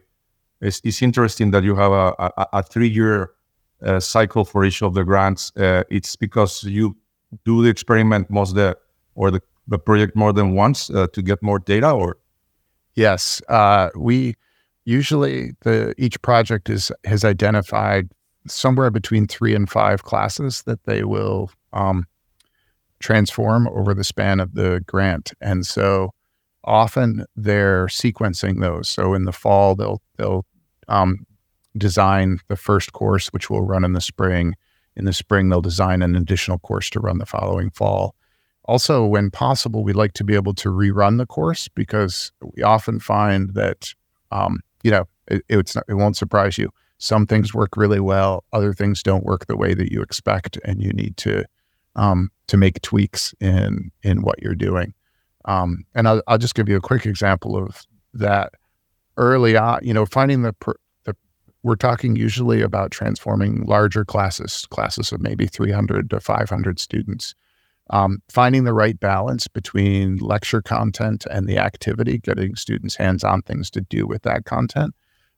it's, 0.61 0.81
it's 0.85 1.03
interesting 1.03 1.51
that 1.53 1.65
you 1.65 1.75
have 1.77 1.93
a, 1.93 2.15
a, 2.19 2.47
a 2.55 2.63
three-year 2.63 3.31
uh, 3.85 4.01
cycle 4.01 4.45
for 4.45 4.65
each 4.65 4.83
of 4.83 4.95
the 4.95 5.05
grants. 5.05 5.53
Uh, 5.57 5.83
it's 5.91 6.17
because 6.17 6.65
you 6.65 6.97
do 7.45 7.63
the 7.63 7.69
experiment 7.69 8.31
most 8.31 8.55
the 8.55 8.77
or 9.15 9.31
the, 9.31 9.41
the 9.69 9.79
project 9.79 10.15
more 10.17 10.33
than 10.33 10.55
once 10.55 10.91
uh, 10.91 11.07
to 11.13 11.23
get 11.23 11.43
more 11.43 11.59
data, 11.59 11.91
or 11.91 12.17
yes, 12.95 13.43
uh, 13.49 13.91
we 13.97 14.35
usually 14.85 15.53
the 15.63 15.95
each 15.99 16.21
project 16.23 16.71
is 16.71 16.93
has 17.05 17.25
identified 17.25 18.09
somewhere 18.47 18.91
between 18.91 19.27
three 19.27 19.55
and 19.55 19.69
five 19.69 20.05
classes 20.05 20.63
that 20.63 20.85
they 20.85 21.03
will 21.03 21.51
um, 21.73 22.07
transform 23.01 23.69
over 23.69 23.95
the 23.95 24.05
span 24.05 24.41
of 24.41 24.55
the 24.55 24.83
grant, 24.87 25.33
and 25.41 25.67
so 25.67 26.13
often 26.65 27.25
they're 27.37 27.87
sequencing 27.87 28.61
those. 28.61 28.89
So 28.89 29.15
in 29.15 29.25
the 29.25 29.33
fall, 29.33 29.75
they'll 29.75 30.03
they'll 30.17 30.45
um, 30.89 31.27
design 31.77 32.39
the 32.49 32.57
first 32.57 32.93
course, 32.93 33.29
which 33.29 33.51
will 33.51 33.63
run 33.63 33.85
in 33.85 33.93
the 33.93 34.01
spring. 34.01 34.55
In 34.97 35.05
the 35.05 35.13
spring, 35.13 35.49
they'll 35.49 35.61
design 35.61 36.03
an 36.03 36.17
additional 36.17 36.59
course 36.59 36.89
to 36.91 37.01
run 37.01 37.19
the 37.19 37.27
following 37.27 37.71
fall. 37.71 38.15
Also, 38.65 39.05
when 39.05 39.31
possible, 39.31 39.85
we 39.85 39.93
like 39.93 40.13
to 40.15 40.25
be 40.25 40.35
able 40.35 40.55
to 40.55 40.71
rerun 40.71 41.19
the 41.19 41.27
course 41.27 41.69
because 41.69 42.33
we 42.41 42.63
often 42.63 42.99
find 42.99 43.55
that, 43.55 43.95
um, 44.33 44.61
you 44.83 44.91
know, 44.91 45.05
it, 45.29 45.43
it's 45.49 45.75
not, 45.77 45.85
it 45.89 45.95
won't 45.95 46.17
surprise 46.17 46.59
you. 46.59 46.71
Some 46.99 47.27
things 47.27 47.55
work 47.55 47.77
really 47.77 48.01
well, 48.01 48.43
other 48.53 48.73
things 48.73 49.03
don't 49.03 49.25
work 49.25 49.47
the 49.47 49.57
way 49.57 49.75
that 49.75 49.93
you 49.93 50.03
expect, 50.03 50.59
and 50.65 50.83
you 50.83 50.91
need 50.93 51.17
to 51.19 51.45
um, 51.97 52.31
to 52.47 52.57
make 52.57 52.81
tweaks 52.83 53.35
in 53.41 53.91
in 54.03 54.23
what 54.23 54.41
you're 54.41 54.55
doing. 54.55 54.95
Um, 55.47 55.85
and 55.95 56.07
I'll, 56.07 56.23
I'll, 56.27 56.39
just 56.39 56.55
give 56.55 56.69
you 56.69 56.77
a 56.77 56.81
quick 56.81 57.07
example 57.07 57.57
of 57.57 57.83
that. 58.15 58.53
Early 59.17 59.57
on, 59.57 59.81
you 59.83 59.95
know, 59.95 60.05
finding 60.05 60.43
the, 60.43 60.55
the 61.05 61.17
we're 61.63 61.77
talking 61.77 62.17
usually 62.17 62.61
about 62.61 62.91
transforming 62.91 63.65
larger 63.65 64.05
classes, 64.05 64.67
classes 64.69 65.11
of 65.11 65.23
maybe 65.23 65.47
300 65.47 66.11
to 66.11 66.21
500 66.21 66.79
students. 66.79 67.35
Um, 67.89 68.19
finding 68.29 68.65
the 68.65 68.75
right 68.75 68.99
balance 68.99 69.47
between 69.47 70.17
lecture 70.17 70.61
content 70.61 71.25
and 71.31 71.49
the 71.49 71.57
activity, 71.57 72.19
getting 72.19 72.57
students 72.57 72.97
hands-on 72.97 73.43
things 73.43 73.71
to 73.71 73.81
do 73.81 74.07
with 74.07 74.23
that 74.23 74.45
content, 74.45 74.93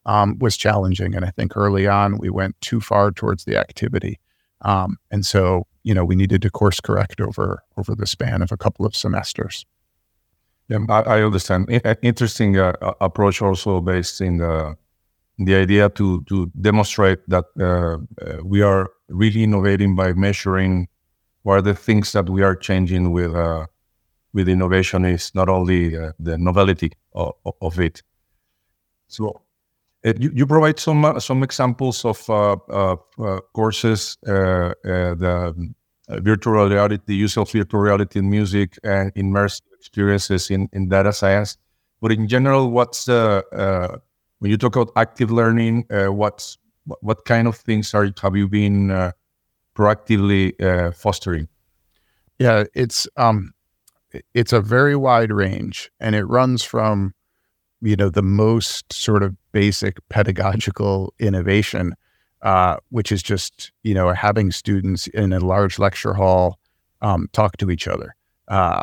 um, 0.06 0.38
was 0.38 0.56
challenging. 0.56 1.14
And 1.14 1.26
I 1.26 1.30
think 1.30 1.56
early 1.56 1.86
on 1.86 2.18
we 2.18 2.30
went 2.30 2.60
too 2.62 2.80
far 2.80 3.12
towards 3.12 3.44
the 3.44 3.58
activity, 3.58 4.18
um, 4.62 4.96
and 5.10 5.24
so 5.24 5.67
you 5.88 5.94
know 5.94 6.04
we 6.04 6.14
needed 6.14 6.42
to 6.42 6.50
course 6.50 6.80
correct 6.80 7.18
over 7.20 7.62
over 7.78 7.94
the 7.94 8.06
span 8.06 8.42
of 8.42 8.52
a 8.52 8.56
couple 8.56 8.84
of 8.84 8.94
semesters. 8.94 9.64
Yeah, 10.68 10.84
I, 10.90 11.22
understand. 11.22 11.70
Interesting 12.02 12.58
uh, 12.58 12.74
approach, 13.00 13.40
also 13.40 13.80
based 13.80 14.20
in 14.20 14.36
the 14.36 14.76
the 15.38 15.54
idea 15.54 15.88
to 15.88 16.22
to 16.24 16.52
demonstrate 16.60 17.20
that 17.28 17.46
uh, 17.58 17.64
uh, 17.64 18.44
we 18.44 18.60
are 18.60 18.90
really 19.08 19.42
innovating 19.42 19.96
by 19.96 20.12
measuring 20.12 20.88
what 21.42 21.54
are 21.54 21.62
the 21.62 21.74
things 21.74 22.12
that 22.12 22.28
we 22.28 22.42
are 22.42 22.54
changing 22.54 23.12
with 23.12 23.34
uh, 23.34 23.66
with 24.34 24.46
innovation 24.46 25.06
is 25.06 25.34
not 25.34 25.48
only 25.48 25.96
uh, 25.96 26.12
the 26.18 26.36
novelty 26.36 26.92
of, 27.14 27.32
of, 27.62 27.80
it. 27.80 28.02
So 29.06 29.40
uh, 30.04 30.12
you, 30.20 30.30
you 30.34 30.46
provide 30.46 30.78
some 30.78 31.18
some 31.18 31.42
examples 31.42 32.04
of 32.04 32.26
courses, 33.54 34.18
the 34.22 35.72
virtual 36.08 36.68
reality, 36.68 36.98
the 37.06 37.14
use 37.14 37.36
of 37.36 37.50
virtual 37.50 37.80
reality 37.80 38.18
in 38.18 38.30
music 38.30 38.78
and 38.82 39.14
immersive 39.14 39.62
experiences 39.78 40.50
in, 40.50 40.68
in 40.72 40.88
data 40.88 41.12
science. 41.12 41.56
But 42.00 42.12
in 42.12 42.28
general, 42.28 42.70
what's 42.70 43.08
uh, 43.08 43.42
uh, 43.52 43.98
when 44.38 44.50
you 44.50 44.56
talk 44.56 44.76
about 44.76 44.92
active 44.96 45.30
learning, 45.30 45.86
uh, 45.90 46.12
what's 46.12 46.58
what, 46.84 47.02
what, 47.02 47.24
kind 47.24 47.48
of 47.48 47.56
things 47.56 47.92
are 47.94 48.08
have 48.22 48.36
you 48.36 48.48
been 48.48 48.90
uh, 48.90 49.12
proactively 49.76 50.60
uh, 50.62 50.92
fostering? 50.92 51.48
Yeah, 52.38 52.64
it's 52.74 53.08
um, 53.16 53.52
it's 54.32 54.52
a 54.52 54.60
very 54.60 54.96
wide 54.96 55.32
range, 55.32 55.90
and 56.00 56.14
it 56.14 56.24
runs 56.24 56.62
from 56.62 57.14
you 57.80 57.96
know 57.96 58.10
the 58.10 58.22
most 58.22 58.92
sort 58.92 59.22
of 59.22 59.36
basic 59.52 59.98
pedagogical 60.08 61.14
innovation, 61.18 61.94
uh, 62.42 62.76
which 62.90 63.12
is 63.12 63.22
just 63.22 63.72
you 63.82 63.94
know 63.94 64.12
having 64.12 64.50
students 64.50 65.06
in 65.08 65.32
a 65.32 65.40
large 65.40 65.78
lecture 65.78 66.14
hall 66.14 66.58
um, 67.02 67.28
talk 67.32 67.56
to 67.58 67.70
each 67.70 67.88
other. 67.88 68.14
Uh, 68.48 68.82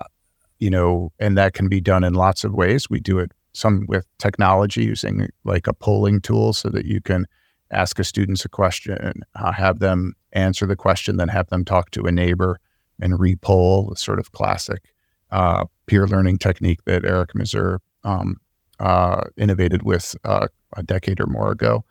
you 0.60 0.70
know, 0.70 1.12
and 1.20 1.38
that 1.38 1.54
can 1.54 1.68
be 1.68 1.82
done 1.82 2.04
in 2.04 2.14
lots 2.14 2.44
of 2.44 2.54
ways. 2.54 2.90
We 2.90 3.00
do 3.00 3.20
it 3.20 3.32
some 3.54 3.86
with 3.88 4.06
technology 4.20 4.84
using 4.84 5.30
like 5.44 5.68
a 5.68 5.74
polling 5.74 6.22
tool 6.22 6.54
so 6.54 6.70
that 6.70 6.86
you 6.86 7.02
can 7.02 7.26
ask 7.72 8.00
a 8.00 8.04
students 8.04 8.46
a 8.46 8.50
question, 8.50 9.24
uh, 9.36 9.52
have 9.52 9.80
them 9.80 10.14
answer 10.34 10.66
the 10.66 10.76
question, 10.76 11.18
then 11.18 11.30
have 11.30 11.50
them 11.50 11.66
talk 11.66 11.92
to 11.92 12.06
a 12.06 12.12
neighbor 12.12 12.60
and 13.00 13.14
repoll, 13.14 13.90
the 13.90 13.96
sort 13.96 14.20
of 14.20 14.32
classic 14.32 14.94
uh, 15.32 15.66
peer 15.88 16.08
learning 16.08 16.38
technique 16.38 16.84
that 16.86 17.06
Eric 17.06 17.36
Mazur 17.36 17.82
um, 18.04 18.38
uh, 18.80 19.24
innovated 19.38 19.84
with 19.84 20.16
uh, 20.24 20.48
a 20.76 20.84
decade 20.84 21.20
or 21.20 21.28
more 21.28 21.52
ago. 21.52 21.84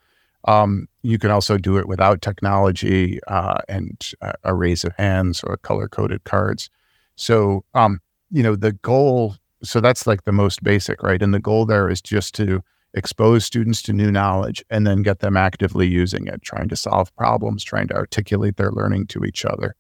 Um, 0.45 0.89
you 1.03 1.19
can 1.19 1.31
also 1.31 1.57
do 1.57 1.79
it 1.79 1.89
without 1.89 2.23
technology 2.23 3.21
uh, 3.29 3.61
and 3.69 4.13
a 4.43 4.55
raise 4.55 4.85
of 4.85 4.95
hands 4.97 5.43
or 5.43 5.57
color 5.57 5.89
coded 5.89 6.25
cards. 6.25 6.71
So 7.17 7.65
um, 7.75 8.01
you 8.31 8.43
know, 8.43 8.57
the 8.57 8.73
goal, 8.73 9.37
so 9.63 9.81
that's 9.81 10.07
like 10.07 10.25
the 10.25 10.33
most 10.33 10.63
basic, 10.63 11.03
right? 11.03 11.23
And 11.23 11.33
the 11.33 11.39
goal 11.39 11.67
there 11.67 11.89
is 11.89 12.03
just 12.03 12.35
to 12.35 12.63
expose 12.95 13.45
students 13.45 13.81
to 13.83 13.93
new 13.93 14.11
knowledge 14.11 14.65
and 14.71 14.87
then 14.87 15.03
get 15.03 15.21
them 15.21 15.37
actively 15.37 15.87
using 15.87 16.27
it, 16.27 16.43
trying 16.43 16.69
to 16.69 16.77
solve 16.77 17.15
problems, 17.17 17.63
trying 17.63 17.89
to 17.89 17.95
articulate 17.95 18.57
their 18.57 18.71
learning 18.71 19.07
to 19.09 19.25
each 19.25 19.45
other. 19.45 19.75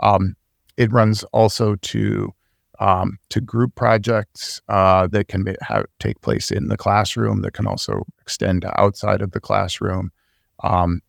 Um, 0.00 0.36
it 0.76 0.92
runs 0.92 1.22
also 1.32 1.76
to 1.76 2.34
um, 2.82 3.16
to 3.28 3.40
group 3.40 3.76
projects 3.76 4.60
uh, 4.68 5.06
that 5.06 5.28
can 5.28 5.44
be, 5.44 5.54
have, 5.60 5.86
take 6.00 6.20
place 6.20 6.50
in 6.50 6.66
the 6.66 6.76
classroom 6.76 7.42
that 7.42 7.52
can 7.52 7.64
also 7.64 8.02
extend 8.20 8.64
outside 8.76 9.22
of 9.22 9.30
the 9.30 9.40
classroom. 9.40 10.10
Um, 10.64 11.00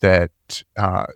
that 0.00 0.30
uh, 0.78 1.06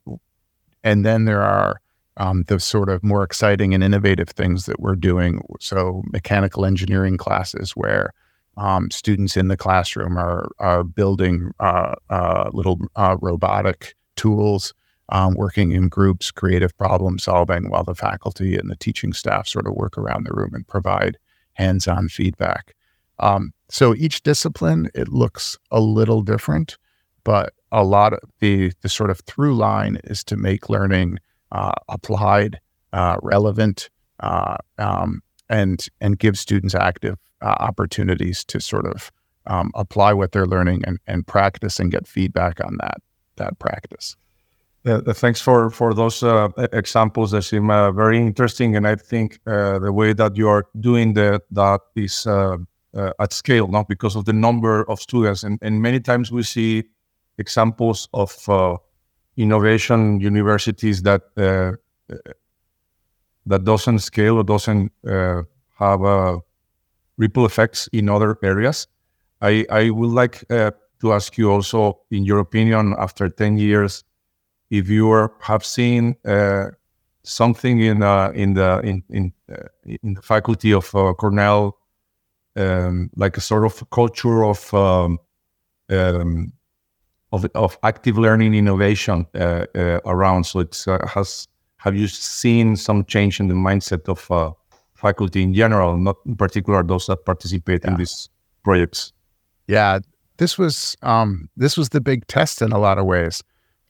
and 0.82 1.06
then 1.06 1.24
there 1.24 1.40
are 1.40 1.80
um, 2.18 2.44
the 2.48 2.60
sort 2.60 2.90
of 2.90 3.02
more 3.02 3.24
exciting 3.24 3.72
and 3.72 3.82
innovative 3.82 4.28
things 4.28 4.66
that 4.66 4.78
we're 4.78 4.94
doing. 4.94 5.40
So, 5.58 6.02
mechanical 6.12 6.66
engineering 6.66 7.16
classes 7.16 7.70
where 7.70 8.12
um, 8.58 8.90
students 8.90 9.38
in 9.38 9.48
the 9.48 9.56
classroom 9.56 10.18
are, 10.18 10.50
are 10.58 10.84
building 10.84 11.52
uh, 11.60 11.94
uh, 12.10 12.50
little 12.52 12.78
uh, 12.94 13.16
robotic 13.22 13.94
tools, 14.16 14.74
um, 15.10 15.34
working 15.34 15.72
in 15.72 15.88
groups, 15.88 16.30
creative 16.30 16.76
problem 16.76 17.18
solving, 17.18 17.70
while 17.70 17.84
the 17.84 17.94
faculty 17.94 18.56
and 18.56 18.70
the 18.70 18.76
teaching 18.76 19.12
staff 19.12 19.46
sort 19.46 19.66
of 19.66 19.74
work 19.74 19.98
around 19.98 20.24
the 20.24 20.32
room 20.32 20.54
and 20.54 20.66
provide 20.66 21.18
hands 21.54 21.86
on 21.86 22.08
feedback. 22.08 22.74
Um, 23.18 23.52
so, 23.68 23.94
each 23.94 24.22
discipline, 24.22 24.90
it 24.94 25.08
looks 25.08 25.58
a 25.70 25.80
little 25.80 26.22
different, 26.22 26.78
but 27.22 27.54
a 27.70 27.84
lot 27.84 28.12
of 28.12 28.20
the, 28.40 28.72
the 28.82 28.88
sort 28.88 29.10
of 29.10 29.20
through 29.20 29.56
line 29.56 29.98
is 30.04 30.24
to 30.24 30.36
make 30.36 30.68
learning 30.68 31.18
uh, 31.52 31.72
applied, 31.88 32.60
uh, 32.92 33.16
relevant, 33.22 33.90
uh, 34.20 34.56
um, 34.78 35.22
and 35.48 35.86
and 36.00 36.18
give 36.18 36.38
students 36.38 36.74
active 36.74 37.18
opportunities 37.42 38.42
to 38.44 38.58
sort 38.58 38.86
of 38.86 39.12
um, 39.46 39.70
apply 39.74 40.12
what 40.12 40.32
they're 40.32 40.46
learning 40.46 40.82
and, 40.86 40.98
and 41.06 41.26
practice 41.26 41.78
and 41.78 41.90
get 41.90 42.06
feedback 42.06 42.64
on 42.64 42.76
that 42.78 42.98
that 43.36 43.58
practice. 43.58 44.16
Uh, 44.86 45.00
thanks 45.14 45.40
for 45.40 45.70
for 45.70 45.94
those 45.94 46.22
uh, 46.22 46.48
examples. 46.72 47.30
They 47.30 47.40
seem 47.40 47.70
uh, 47.70 47.90
very 47.92 48.18
interesting, 48.18 48.76
and 48.76 48.86
I 48.86 48.96
think 48.96 49.40
the 49.44 49.92
way 49.92 50.12
that 50.12 50.36
you 50.36 50.48
are 50.48 50.66
doing 50.80 51.14
that 51.14 51.42
that 51.52 51.80
is 51.96 52.26
at 53.18 53.32
scale, 53.32 53.68
not 53.68 53.88
because 53.88 54.14
of 54.14 54.24
the 54.24 54.32
number 54.32 54.88
of 54.90 55.00
students. 55.00 55.42
And, 55.42 55.58
and 55.62 55.80
many 55.80 56.00
times 56.00 56.30
we 56.30 56.42
see 56.42 56.84
examples 57.38 58.08
of 58.12 58.30
innovation 59.36 60.20
universities 60.20 61.02
that 61.02 61.22
uh, 61.36 61.72
that 63.46 63.64
doesn't 63.64 63.98
scale 63.98 64.38
or 64.38 64.44
doesn't 64.44 64.92
uh, 65.06 65.42
have 65.78 66.02
uh, 66.02 66.38
ripple 67.18 67.44
effects 67.44 67.88
in 67.92 68.08
other 68.08 68.38
areas. 68.42 68.86
I, 69.42 69.66
I 69.70 69.90
would 69.90 70.10
like 70.10 70.44
uh, 70.50 70.70
to 71.00 71.12
ask 71.12 71.36
you 71.36 71.50
also, 71.50 72.00
in 72.10 72.24
your 72.24 72.38
opinion, 72.38 72.94
after 72.98 73.28
10 73.28 73.58
years, 73.58 74.04
if 74.70 74.88
you 74.88 75.10
are, 75.10 75.32
have 75.40 75.64
seen 75.64 76.16
uh, 76.24 76.66
something 77.22 77.80
in 77.80 78.02
uh, 78.02 78.30
in 78.34 78.54
the 78.54 78.80
in 78.80 79.02
in, 79.10 79.32
in 80.02 80.14
the 80.14 80.22
faculty 80.22 80.72
of 80.72 80.90
Cornell, 80.90 81.78
um, 82.56 83.10
like 83.16 83.36
a 83.36 83.40
sort 83.40 83.64
of 83.64 83.88
culture 83.90 84.44
of 84.44 84.72
um, 84.74 85.18
um, 85.90 86.52
of, 87.34 87.46
of 87.54 87.78
active 87.82 88.16
learning 88.16 88.54
innovation 88.54 89.26
uh, 89.34 89.66
uh, 89.74 90.00
around. 90.06 90.44
So 90.44 90.60
it's 90.60 90.86
uh, 90.86 91.04
has 91.06 91.48
have 91.78 91.96
you 91.96 92.08
seen 92.08 92.76
some 92.76 93.04
change 93.04 93.40
in 93.40 93.48
the 93.48 93.54
mindset 93.54 94.08
of 94.08 94.30
uh, 94.30 94.52
faculty 94.94 95.42
in 95.42 95.52
general, 95.52 95.96
not 95.98 96.16
in 96.26 96.36
particular 96.36 96.82
those 96.82 97.06
that 97.06 97.24
participate 97.24 97.82
yeah. 97.84 97.90
in 97.90 97.96
these 97.96 98.28
projects? 98.62 99.12
Yeah, 99.66 99.98
this 100.36 100.56
was 100.56 100.96
um, 101.02 101.48
this 101.56 101.76
was 101.76 101.88
the 101.90 102.00
big 102.00 102.26
test 102.26 102.62
in 102.62 102.72
a 102.72 102.78
lot 102.78 102.98
of 102.98 103.06
ways. 103.06 103.42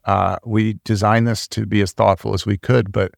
Uh, 0.05 0.37
we 0.45 0.79
designed 0.85 1.27
this 1.27 1.49
to 1.49 1.67
be 1.67 1.81
as 1.81 1.93
thoughtful 1.93 2.35
as 2.35 2.45
we 2.45 2.59
could, 2.59 2.93
but 2.93 3.13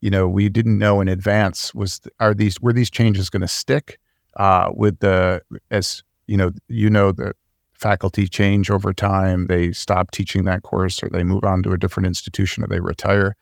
you 0.00 0.10
know 0.10 0.28
we 0.28 0.48
didn't 0.48 0.78
know 0.78 1.00
in 1.00 1.08
advance 1.08 1.74
was 1.74 2.00
are 2.20 2.34
these 2.34 2.60
were 2.60 2.72
these 2.72 2.90
changes 2.90 3.30
going 3.30 3.40
to 3.40 3.48
stick 3.48 3.98
uh, 4.36 4.70
with 4.74 4.98
the 5.00 5.40
as 5.70 6.02
you 6.26 6.36
know 6.36 6.50
you 6.68 6.90
know 6.90 7.12
the 7.12 7.32
faculty 7.72 8.26
change 8.26 8.70
over 8.70 8.92
time 8.92 9.46
they 9.46 9.70
stop 9.72 10.10
teaching 10.10 10.44
that 10.44 10.62
course 10.62 11.02
or 11.02 11.08
they 11.10 11.22
move 11.22 11.44
on 11.44 11.62
to 11.62 11.72
a 11.72 11.78
different 11.78 12.06
institution 12.06 12.64
or 12.64 12.66
they 12.66 12.80
retire? 12.80 13.36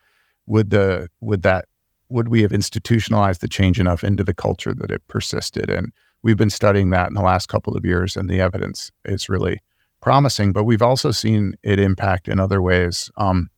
Would 0.47 0.69
the 0.69 1.09
would 1.21 1.41
that 1.43 1.65
would 2.09 2.27
we 2.27 2.41
have 2.41 2.53
institutionalized 2.53 3.41
the 3.41 3.47
change 3.47 3.79
enough 3.79 4.03
into 4.03 4.23
the 4.23 4.33
culture 4.33 4.73
that 4.75 4.91
it 4.91 5.01
persisted? 5.07 5.69
And 5.69 5.91
we've 6.21 6.37
been 6.37 6.49
studying 6.49 6.91
that 6.91 7.07
in 7.07 7.13
the 7.13 7.21
last 7.21 7.47
couple 7.47 7.75
of 7.75 7.85
years 7.85 8.15
and 8.15 8.29
the 8.29 8.41
evidence 8.41 8.91
is 9.05 9.29
really 9.29 9.61
promising 10.05 10.53
but 10.53 10.65
we've 10.65 10.83
also 10.83 11.09
seen 11.09 11.55
it 11.63 11.79
impact 11.79 12.27
in 12.27 12.39
other 12.39 12.61
ways. 12.61 13.09
Um, 13.17 13.49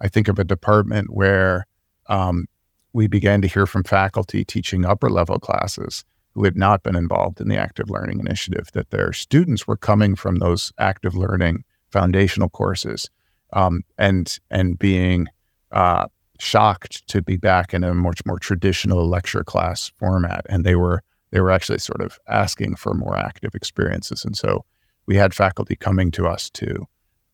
i 0.00 0.08
think 0.08 0.26
of 0.28 0.38
a 0.38 0.44
department 0.44 1.14
where 1.14 1.66
um, 2.08 2.46
we 2.92 3.06
began 3.06 3.40
to 3.40 3.48
hear 3.48 3.66
from 3.66 3.84
faculty 3.84 4.44
teaching 4.44 4.84
upper 4.84 5.08
level 5.08 5.38
classes 5.38 6.04
who 6.32 6.42
had 6.44 6.56
not 6.56 6.82
been 6.82 6.96
involved 6.96 7.40
in 7.40 7.48
the 7.48 7.56
active 7.56 7.88
learning 7.90 8.18
initiative 8.18 8.70
that 8.72 8.90
their 8.90 9.12
students 9.12 9.68
were 9.68 9.76
coming 9.76 10.16
from 10.16 10.36
those 10.36 10.72
active 10.78 11.14
learning 11.14 11.62
foundational 11.90 12.48
courses 12.48 13.08
um, 13.52 13.82
and 13.96 14.40
and 14.50 14.78
being 14.78 15.28
uh, 15.70 16.06
shocked 16.40 17.06
to 17.06 17.22
be 17.22 17.36
back 17.36 17.72
in 17.72 17.84
a 17.84 17.94
much 17.94 18.20
more 18.26 18.38
traditional 18.38 19.08
lecture 19.08 19.44
class 19.44 19.92
format. 19.98 20.44
And 20.48 20.64
they 20.64 20.74
were 20.74 21.02
they 21.30 21.40
were 21.40 21.52
actually 21.52 21.78
sort 21.78 22.00
of 22.00 22.18
asking 22.28 22.76
for 22.76 22.94
more 22.94 23.16
active 23.16 23.54
experiences. 23.54 24.24
And 24.24 24.36
so 24.36 24.64
we 25.06 25.16
had 25.16 25.34
faculty 25.34 25.76
coming 25.76 26.10
to 26.12 26.26
us 26.26 26.50
to 26.50 26.86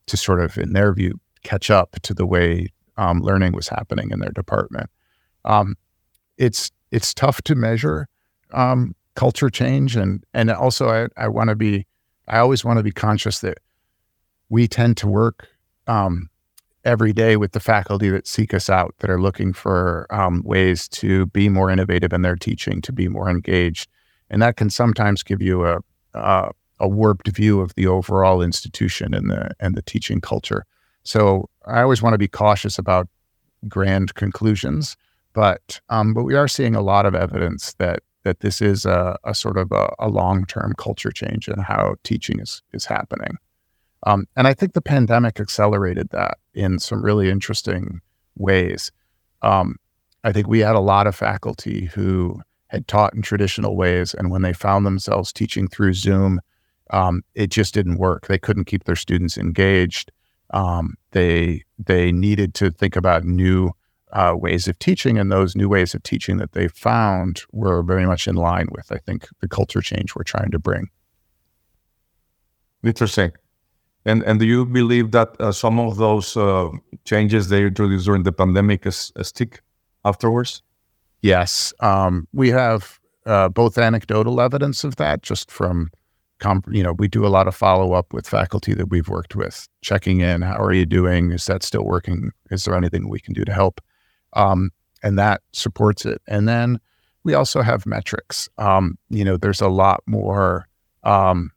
to 0.07 0.17
sort 0.17 0.41
of 0.41 0.59
in 0.59 0.73
their 0.73 0.93
view 0.93 1.21
catch 1.45 1.71
up 1.71 1.97
to 2.03 2.15
the 2.15 2.27
way 2.27 2.69
um, 2.97 3.21
learning 3.21 3.53
was 3.53 3.69
happening 3.69 4.11
in 4.11 4.21
their 4.21 4.33
department. 4.33 4.91
Um, 5.45 5.77
it's 6.37 6.71
it's 6.91 7.15
tough 7.15 7.43
to 7.43 7.55
measure 7.55 8.09
um, 8.53 8.95
culture 9.15 9.51
change, 9.51 9.97
and 9.97 10.25
and 10.35 10.51
also 10.51 10.89
I 10.89 11.09
I 11.17 11.29
want 11.29 11.51
to 11.51 11.57
be 11.57 11.87
I 12.29 12.39
always 12.39 12.65
want 12.65 12.79
to 12.79 12.83
be 12.83 12.93
conscious 12.93 13.41
that 13.41 13.59
we 14.49 14.67
tend 14.69 14.97
to 14.99 15.07
work 15.09 15.49
um, 15.87 16.29
every 16.85 17.13
day 17.13 17.37
with 17.37 17.53
the 17.53 17.61
faculty 17.61 18.09
that 18.11 18.27
seek 18.27 18.53
us 18.53 18.69
out 18.69 18.95
that 18.99 19.11
are 19.11 19.21
looking 19.21 19.53
for 19.53 20.07
um, 20.11 20.43
ways 20.45 20.89
to 20.89 21.27
be 21.27 21.49
more 21.49 21.71
innovative 21.71 22.13
in 22.13 22.23
their 22.23 22.37
teaching, 22.37 22.81
to 22.83 22.93
be 22.93 23.09
more 23.09 23.31
engaged, 23.31 23.89
and 24.29 24.43
that 24.43 24.57
can 24.57 24.71
sometimes 24.71 25.23
give 25.23 25.41
you 25.41 25.67
a, 25.67 25.79
a 26.15 26.51
a 26.81 26.89
warped 26.89 27.29
view 27.29 27.61
of 27.61 27.75
the 27.75 27.87
overall 27.87 28.43
institution 28.43 29.15
and 29.15 29.31
the 29.31 29.51
and 29.61 29.75
the 29.75 29.83
teaching 29.83 30.21
culture. 30.21 30.67
So 31.05 31.49
I 31.67 31.83
always 31.83 32.03
want 32.03 32.15
to 32.15 32.19
be 32.19 32.29
cautious 32.29 32.79
about 32.79 33.09
grand 33.69 34.15
conclusions. 34.15 34.97
But 35.33 35.81
um, 35.89 36.13
but 36.15 36.25
we 36.25 36.35
are 36.35 36.49
seeing 36.49 36.75
a 36.75 36.83
lot 36.83 37.07
of 37.07 37.15
evidence 37.15 37.75
that 37.75 38.01
that 38.25 38.41
this 38.41 38.61
is 38.61 38.85
a, 38.85 39.17
a 39.25 39.35
sort 39.35 39.57
of 39.57 39.71
a, 39.73 39.95
a 39.99 40.09
long 40.09 40.45
term 40.45 40.75
culture 40.77 41.11
change 41.11 41.49
in 41.49 41.61
how 41.61 41.95
teaching 42.03 42.41
is 42.41 42.63
is 42.73 42.85
happening. 42.85 43.37
Um, 44.07 44.27
and 44.35 44.49
I 44.49 44.55
think 44.55 44.73
the 44.73 44.81
pandemic 44.81 45.39
accelerated 45.39 46.09
that 46.11 46.39
in 46.55 46.79
some 46.79 47.05
really 47.05 47.31
interesting 47.31 48.01
ways. 48.37 48.91
Um, 49.43 49.77
I 50.25 50.33
think 50.33 50.49
we 50.49 50.61
had 50.61 50.75
a 50.75 50.81
lot 50.81 51.07
of 51.07 51.15
faculty 51.15 51.87
who 51.87 52.41
had 52.69 52.89
taught 52.89 53.15
in 53.15 53.23
traditional 53.23 53.77
ways, 53.77 54.15
and 54.15 54.31
when 54.31 54.43
they 54.43 54.53
found 54.53 54.87
themselves 54.87 55.33
teaching 55.33 55.69
through 55.69 55.95
Zoom, 55.95 56.41
um, 56.91 57.23
it 57.35 57.51
just 57.51 57.75
didn't 57.75 57.99
work. 57.99 58.27
They 58.27 58.39
couldn't 58.39 58.65
keep 58.65 58.85
their 58.85 58.97
students 58.97 59.39
engaged. 59.39 60.13
Um, 60.51 60.97
they 61.13 61.65
they 61.79 62.13
needed 62.13 62.55
to 62.55 62.71
think 62.71 62.97
about 62.97 63.25
new 63.25 63.73
uh, 64.13 64.35
ways 64.37 64.69
of 64.69 64.79
teaching, 64.79 65.19
and 65.19 65.31
those 65.31 65.55
new 65.55 65.69
ways 65.69 65.95
of 65.95 66.03
teaching 66.03 66.39
that 66.39 66.53
they 66.53 66.69
found 66.69 67.43
were 67.53 67.83
very 67.83 68.07
much 68.07 68.27
in 68.27 68.35
line 68.35 68.69
with, 68.73 68.91
I 68.91 68.99
think, 68.99 69.29
the 69.41 69.49
culture 69.49 69.81
change 69.81 70.15
we're 70.15 70.25
trying 70.25 70.51
to 70.51 70.59
bring. 70.59 70.89
Interesting. 72.83 73.33
And 74.05 74.23
and 74.23 74.41
do 74.41 74.47
you 74.47 74.67
believe 74.67 75.11
that 75.13 75.37
uh, 75.41 75.53
some 75.53 75.79
of 75.79 75.97
those 75.97 76.37
uh, 76.37 76.71
changes 77.05 77.49
they 77.49 77.65
introduced 77.65 78.07
during 78.07 78.23
the 78.25 78.33
pandemic 78.33 78.87
is, 78.87 79.13
is 79.17 79.29
stick 79.29 79.63
afterwards? 80.05 80.63
Yes, 81.23 81.75
um, 81.81 82.27
we 82.33 82.49
have 82.49 82.99
uh, 83.27 83.51
both 83.51 83.77
anecdotal 83.77 84.41
evidence 84.41 84.85
of 84.85 84.97
that, 84.97 85.23
just 85.23 85.51
from 85.51 85.91
you 86.71 86.83
know, 86.83 86.93
we 86.93 87.09
do 87.09 87.27
a 87.27 87.29
lot 87.29 87.49
of 87.49 87.55
follow 87.55 87.93
up 87.93 88.13
with 88.13 88.29
faculty 88.29 88.75
that 88.75 88.87
we've 88.87 89.09
worked 89.09 89.37
with, 89.37 89.69
checking 89.83 90.21
in. 90.21 90.43
How 90.43 90.59
are 90.59 90.73
you 90.73 90.87
doing? 90.87 91.33
Is 91.33 91.47
that 91.47 91.63
still 91.63 91.85
working? 91.85 92.31
Is 92.51 92.65
there 92.65 92.75
anything 92.75 93.09
we 93.09 93.21
can 93.21 93.35
do 93.35 93.45
to 93.45 93.53
help? 93.53 93.81
um, 94.35 94.71
and 95.03 95.19
that 95.19 95.43
supports 95.53 96.05
it. 96.05 96.21
And 96.27 96.49
then 96.49 96.79
we 97.25 97.35
also 97.35 97.63
have 97.63 97.87
metrics. 97.87 98.49
Um, 98.59 98.99
you 99.09 99.25
know, 99.25 99.37
there's 99.37 99.61
a 99.61 99.69
lot 99.69 100.03
more. 100.07 100.67
Um, 101.03 101.51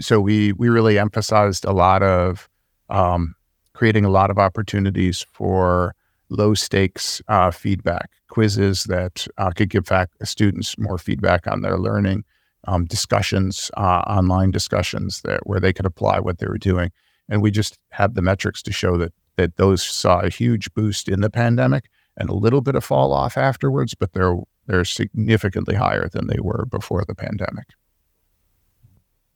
so 0.00 0.20
we 0.20 0.52
we 0.52 0.68
really 0.68 0.98
emphasized 0.98 1.64
a 1.64 1.72
lot 1.72 2.02
of 2.02 2.48
um, 2.88 3.34
creating 3.74 4.04
a 4.04 4.10
lot 4.10 4.30
of 4.30 4.38
opportunities 4.38 5.26
for 5.32 5.94
low 6.30 6.54
stakes 6.54 7.20
uh, 7.28 7.50
feedback 7.50 8.10
quizzes 8.28 8.84
that 8.84 9.26
uh, 9.38 9.50
could 9.50 9.70
give 9.70 9.86
fac- 9.86 10.10
students 10.22 10.76
more 10.78 10.98
feedback 10.98 11.46
on 11.46 11.62
their 11.62 11.78
learning. 11.78 12.24
Um, 12.66 12.84
discussions, 12.84 13.70
uh, 13.76 14.02
online 14.06 14.50
discussions 14.50 15.22
that 15.22 15.46
where 15.46 15.60
they 15.60 15.72
could 15.72 15.86
apply 15.86 16.18
what 16.18 16.38
they 16.38 16.46
were 16.46 16.58
doing, 16.58 16.90
and 17.28 17.40
we 17.40 17.50
just 17.50 17.78
have 17.90 18.14
the 18.14 18.22
metrics 18.22 18.62
to 18.62 18.72
show 18.72 18.96
that 18.98 19.12
that 19.36 19.56
those 19.56 19.82
saw 19.82 20.20
a 20.20 20.28
huge 20.28 20.74
boost 20.74 21.08
in 21.08 21.20
the 21.20 21.30
pandemic 21.30 21.88
and 22.16 22.28
a 22.28 22.34
little 22.34 22.60
bit 22.60 22.74
of 22.74 22.84
fall 22.84 23.12
off 23.12 23.36
afterwards, 23.36 23.94
but 23.94 24.12
they're 24.12 24.36
they're 24.66 24.84
significantly 24.84 25.74
higher 25.74 26.08
than 26.08 26.26
they 26.26 26.40
were 26.40 26.66
before 26.66 27.04
the 27.06 27.14
pandemic. 27.14 27.68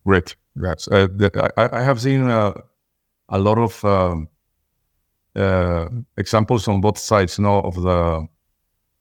Great. 0.05 0.37
Yes. 0.61 0.89
Uh, 0.89 1.09
I, 1.57 1.69
I, 1.79 1.83
have 1.83 2.01
seen 2.01 2.29
uh, 2.29 2.53
a 3.29 3.39
lot 3.39 3.57
of 3.57 3.85
um, 3.85 4.29
uh, 5.35 5.89
examples 6.19 6.69
on 6.69 6.81
both 6.81 6.99
sides 6.99 7.39
you 7.39 7.45
know, 7.45 7.61
of 7.61 7.77
the 7.77 8.27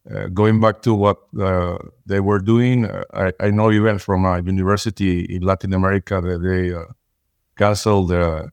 uh, 0.10 0.28
going 0.28 0.60
back 0.60 0.82
to 0.82 0.94
what 0.94 1.18
uh, 1.40 1.78
they 2.06 2.20
were 2.20 2.40
doing. 2.40 2.86
Uh, 2.86 3.04
I, 3.14 3.34
I, 3.40 3.52
know 3.52 3.72
even 3.72 4.00
from 4.00 4.26
a 4.26 4.42
university 4.42 5.22
in 5.26 5.44
Latin 5.44 5.74
America 5.74 6.20
that 6.22 6.42
they 6.42 6.74
canceled 7.56 8.10
the 8.10 8.50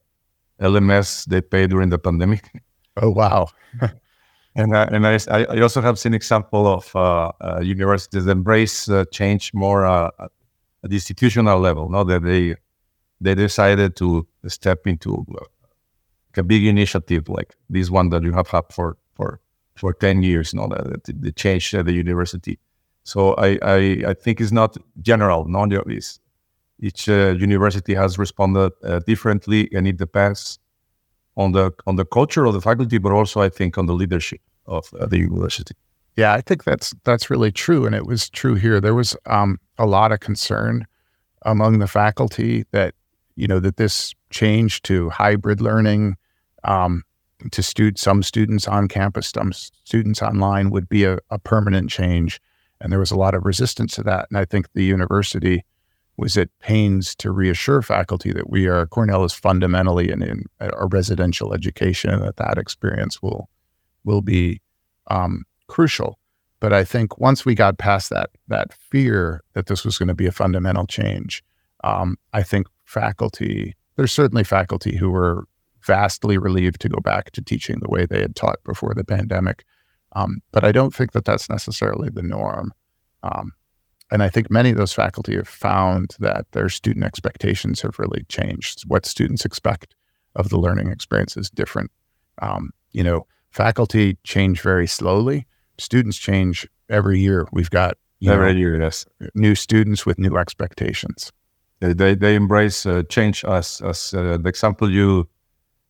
LMS 0.61 1.25
they 1.25 1.41
paid 1.41 1.69
during 1.69 1.89
the 1.89 1.97
pandemic. 1.97 2.51
Oh 2.97 3.09
wow! 3.09 3.47
and 4.55 4.75
I, 4.75 4.83
and 4.85 5.07
I, 5.07 5.17
I 5.29 5.61
also 5.61 5.81
have 5.81 5.97
seen 5.97 6.13
example 6.13 6.67
of 6.67 6.95
uh, 6.95 7.31
uh, 7.41 7.59
universities 7.61 8.27
embrace 8.27 8.89
uh, 8.89 9.05
change 9.11 9.53
more 9.53 9.85
uh, 9.85 10.09
at 10.19 10.89
the 10.89 10.95
institutional 10.95 11.59
level. 11.59 11.89
Now 11.89 12.03
that 12.03 12.23
they 12.23 12.55
they 13.21 13.35
decided 13.35 13.95
to 13.97 14.27
step 14.47 14.85
into 14.85 15.25
uh, 15.35 15.45
a 16.37 16.43
big 16.43 16.65
initiative 16.65 17.29
like 17.29 17.55
this 17.69 17.89
one 17.89 18.09
that 18.09 18.23
you 18.23 18.33
have 18.33 18.47
had 18.47 18.65
for 18.71 18.97
for 19.15 19.39
for 19.79 19.93
ten 19.93 20.23
years. 20.23 20.53
You 20.53 20.59
know, 20.59 20.67
that 20.67 21.03
the 21.05 21.31
change 21.31 21.73
at 21.73 21.85
the 21.85 21.93
university. 21.93 22.59
So 23.03 23.33
I, 23.35 23.57
I, 23.63 24.03
I 24.07 24.13
think 24.13 24.39
it's 24.39 24.51
not 24.51 24.77
general. 25.01 25.45
No, 25.45 25.65
it's 25.87 26.19
each 26.79 27.09
uh, 27.09 27.35
university 27.37 27.93
has 27.95 28.17
responded 28.17 28.71
uh, 28.83 28.99
differently, 28.99 29.69
and 29.73 29.87
it 29.87 29.97
depends 29.97 30.59
on 31.35 31.51
the 31.53 31.71
on 31.87 31.95
the 31.95 32.05
culture 32.05 32.45
of 32.45 32.53
the 32.53 32.61
faculty, 32.61 32.97
but 32.97 33.11
also 33.11 33.41
I 33.41 33.49
think 33.49 33.77
on 33.77 33.85
the 33.85 33.93
leadership 33.93 34.41
of 34.65 34.93
uh, 34.99 35.05
the 35.05 35.17
university. 35.17 35.75
Yeah, 36.15 36.33
I 36.33 36.41
think 36.41 36.63
that's 36.63 36.93
that's 37.03 37.29
really 37.29 37.51
true, 37.51 37.85
and 37.85 37.95
it 37.95 38.05
was 38.05 38.29
true 38.29 38.55
here. 38.55 38.79
There 38.81 38.95
was 38.95 39.15
um, 39.25 39.59
a 39.77 39.85
lot 39.85 40.11
of 40.11 40.19
concern 40.19 40.85
among 41.43 41.79
the 41.79 41.87
faculty 41.87 42.65
that 42.71 42.93
you 43.35 43.47
know 43.47 43.59
that 43.59 43.77
this 43.77 44.13
change 44.29 44.81
to 44.83 45.09
hybrid 45.09 45.61
learning 45.61 46.17
um, 46.63 47.03
to 47.51 47.63
stud- 47.63 47.97
some 47.97 48.23
students 48.23 48.67
on 48.67 48.87
campus, 48.87 49.31
some 49.33 49.53
students 49.53 50.21
online 50.21 50.69
would 50.69 50.89
be 50.89 51.05
a, 51.05 51.19
a 51.29 51.39
permanent 51.39 51.89
change, 51.89 52.41
and 52.81 52.91
there 52.91 52.99
was 52.99 53.11
a 53.11 53.17
lot 53.17 53.35
of 53.35 53.45
resistance 53.45 53.95
to 53.95 54.03
that. 54.03 54.27
And 54.29 54.37
I 54.37 54.45
think 54.45 54.67
the 54.73 54.83
university 54.83 55.63
was 56.17 56.37
at 56.37 56.49
pains 56.59 57.15
to 57.15 57.31
reassure 57.31 57.81
faculty 57.81 58.31
that 58.33 58.49
we 58.49 58.67
are 58.67 58.85
Cornell 58.87 59.23
is 59.23 59.33
fundamentally 59.33 60.11
in, 60.11 60.21
in 60.21 60.43
a 60.59 60.85
residential 60.87 61.53
education 61.53 62.09
and 62.09 62.21
that 62.21 62.35
that 62.35 62.57
experience 62.57 63.21
will 63.21 63.49
will 64.03 64.21
be 64.21 64.61
um, 65.09 65.45
crucial. 65.67 66.19
But 66.59 66.73
I 66.73 66.83
think 66.83 67.17
once 67.19 67.45
we 67.45 67.55
got 67.55 67.77
past 67.77 68.09
that 68.09 68.31
that 68.49 68.73
fear 68.73 69.41
that 69.53 69.67
this 69.67 69.85
was 69.85 69.97
going 69.97 70.09
to 70.09 70.13
be 70.13 70.27
a 70.27 70.31
fundamental 70.31 70.85
change, 70.85 71.43
um, 71.83 72.17
I 72.33 72.43
think 72.43 72.67
faculty 72.83 73.75
there's 73.95 74.11
certainly 74.13 74.43
faculty 74.43 74.95
who 74.95 75.09
were 75.09 75.45
vastly 75.85 76.37
relieved 76.37 76.81
to 76.81 76.89
go 76.89 76.99
back 76.99 77.31
to 77.31 77.41
teaching 77.41 77.79
the 77.79 77.89
way 77.89 78.05
they 78.05 78.21
had 78.21 78.35
taught 78.35 78.63
before 78.63 78.93
the 78.93 79.03
pandemic. 79.03 79.63
Um, 80.13 80.41
but 80.51 80.63
I 80.63 80.71
don't 80.71 80.93
think 80.93 81.11
that 81.11 81.25
that's 81.25 81.49
necessarily 81.49 82.09
the 82.09 82.23
norm. 82.23 82.73
Um, 83.23 83.53
and 84.11 84.23
I 84.23 84.29
think 84.29 84.49
many 84.49 84.71
of 84.71 84.77
those 84.77 84.93
faculty 84.93 85.35
have 85.35 85.47
found 85.47 86.15
that 86.19 86.51
their 86.51 86.69
student 86.69 87.05
expectations 87.05 87.81
have 87.81 87.99
really 87.99 88.25
changed. 88.27 88.83
What 88.87 89.05
students 89.05 89.45
expect 89.45 89.95
of 90.35 90.49
the 90.49 90.57
learning 90.57 90.89
experience 90.89 91.37
is 91.37 91.49
different. 91.49 91.91
Um, 92.41 92.71
you 92.91 93.03
know, 93.03 93.27
faculty 93.51 94.17
change 94.23 94.61
very 94.61 94.87
slowly. 94.87 95.45
Students 95.77 96.17
change 96.17 96.67
every 96.89 97.19
year. 97.19 97.47
We've 97.51 97.69
got 97.69 97.97
every 98.25 98.53
know, 98.53 98.59
year, 98.59 98.81
yes, 98.81 99.05
new 99.35 99.55
students 99.55 100.05
with 100.05 100.17
new 100.17 100.37
expectations. 100.37 101.31
They 101.79 102.15
they 102.15 102.35
embrace 102.35 102.85
uh, 102.85 103.03
change 103.03 103.45
as 103.45 103.81
as 103.81 104.13
uh, 104.13 104.37
the 104.37 104.49
example 104.49 104.91
you 104.91 105.29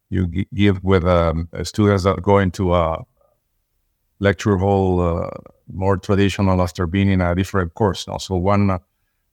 you 0.09 0.27
give 0.53 0.83
with 0.83 1.05
um, 1.05 1.49
students 1.63 2.03
that 2.03 2.21
go 2.21 2.39
into 2.39 2.73
a 2.73 3.03
lecture 4.19 4.57
hall 4.57 5.01
uh, 5.01 5.29
more 5.71 5.97
traditional 5.97 6.61
after 6.61 6.87
being 6.87 7.09
in 7.09 7.21
a 7.21 7.35
different 7.35 7.73
course. 7.73 8.07
Also, 8.07 8.35
one 8.35 8.69
uh, 8.69 8.79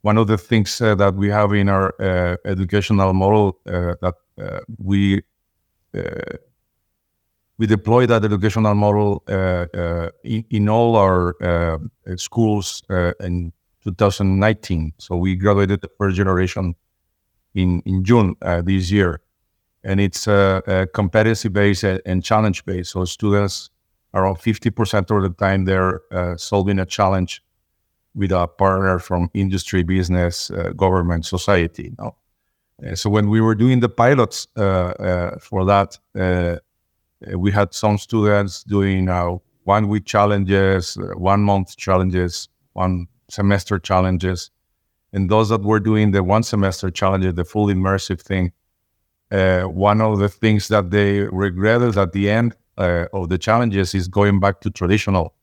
one 0.03 0.19
of 0.19 0.29
the 0.29 0.39
things 0.39 0.81
uh, 0.81 0.95
that 0.95 1.15
we 1.15 1.29
have 1.29 1.53
in 1.53 1.69
our 1.69 1.93
uh, 2.01 2.37
educational 2.45 3.13
model 3.13 3.59
uh, 3.67 3.95
that 4.01 4.15
uh, 4.41 4.61
we 4.79 5.21
we 7.59 7.67
deploy 7.67 8.07
that 8.07 8.23
educational 8.23 8.75
model 8.75 9.25
in, 10.23 10.45
in, 10.51 10.69
all 10.69 10.95
our 10.95 11.35
schools 12.17 12.83
in 13.21 13.51
2019. 13.83 14.93
So 14.99 15.17
we 15.17 15.37
graduated 15.37 15.81
the 15.81 15.89
first 15.99 16.17
generation 16.17 16.75
in 17.55 17.81
in 17.87 18.05
June 18.05 18.37
this 18.65 18.91
year, 18.91 19.23
and 19.87 20.01
it's 20.01 20.27
a 20.27 20.89
competency 20.93 21.49
based 21.49 21.85
and 21.85 22.23
challenge 22.23 22.65
based. 22.65 22.91
So 22.91 23.05
students 23.05 23.71
around 24.13 24.37
50% 24.37 25.17
of 25.17 25.23
the 25.23 25.45
time 25.45 25.65
they're 25.65 26.01
uh, 26.13 26.37
solving 26.37 26.81
a 26.81 26.87
challenge 26.87 27.43
with 28.15 28.33
a 28.33 28.49
partner 28.49 28.99
from 28.99 29.31
industry, 29.33 29.85
business, 29.85 30.51
uh, 30.51 30.73
government, 30.77 31.25
society. 31.25 31.85
You 31.85 31.97
know? 31.99 32.17
so 32.97 33.09
when 33.09 33.31
we 33.31 33.41
were 33.41 33.55
doing 33.55 33.81
the 33.81 33.89
pilots 33.89 34.49
uh, 34.57 34.61
uh 34.63 35.39
for 35.39 35.65
that, 35.65 35.99
we 37.37 37.51
had 37.51 37.73
some 37.73 37.97
students 37.97 38.65
doing 38.65 39.07
one 39.65 39.89
week 39.89 40.05
challenges, 40.05 40.99
one 41.15 41.43
month 41.43 41.77
challenges, 41.77 42.49
one 42.73 43.07
semester 43.29 43.79
challenges. 43.79 44.51
And 45.13 45.31
those 45.31 45.49
that 45.51 45.63
were 45.63 45.81
doing 45.81 46.11
the 46.11 46.23
one 46.23 46.43
semester 46.43 46.91
challenges, 46.91 47.35
the 47.35 47.45
full 47.45 47.69
immersive 47.69 48.21
thing, 48.21 48.53
one 49.31 50.01
of 50.01 50.19
the 50.19 50.29
things 50.29 50.69
that 50.69 50.91
they 50.91 51.21
regretted 51.21 51.97
at 51.97 52.13
the 52.13 52.31
end 52.31 52.55
uh, 52.79 53.07
of 53.13 53.29
the 53.29 53.39
challenges 53.39 53.95
is 53.95 54.09
going 54.09 54.41
back 54.41 54.61
to 54.61 54.71
traditional 54.71 55.35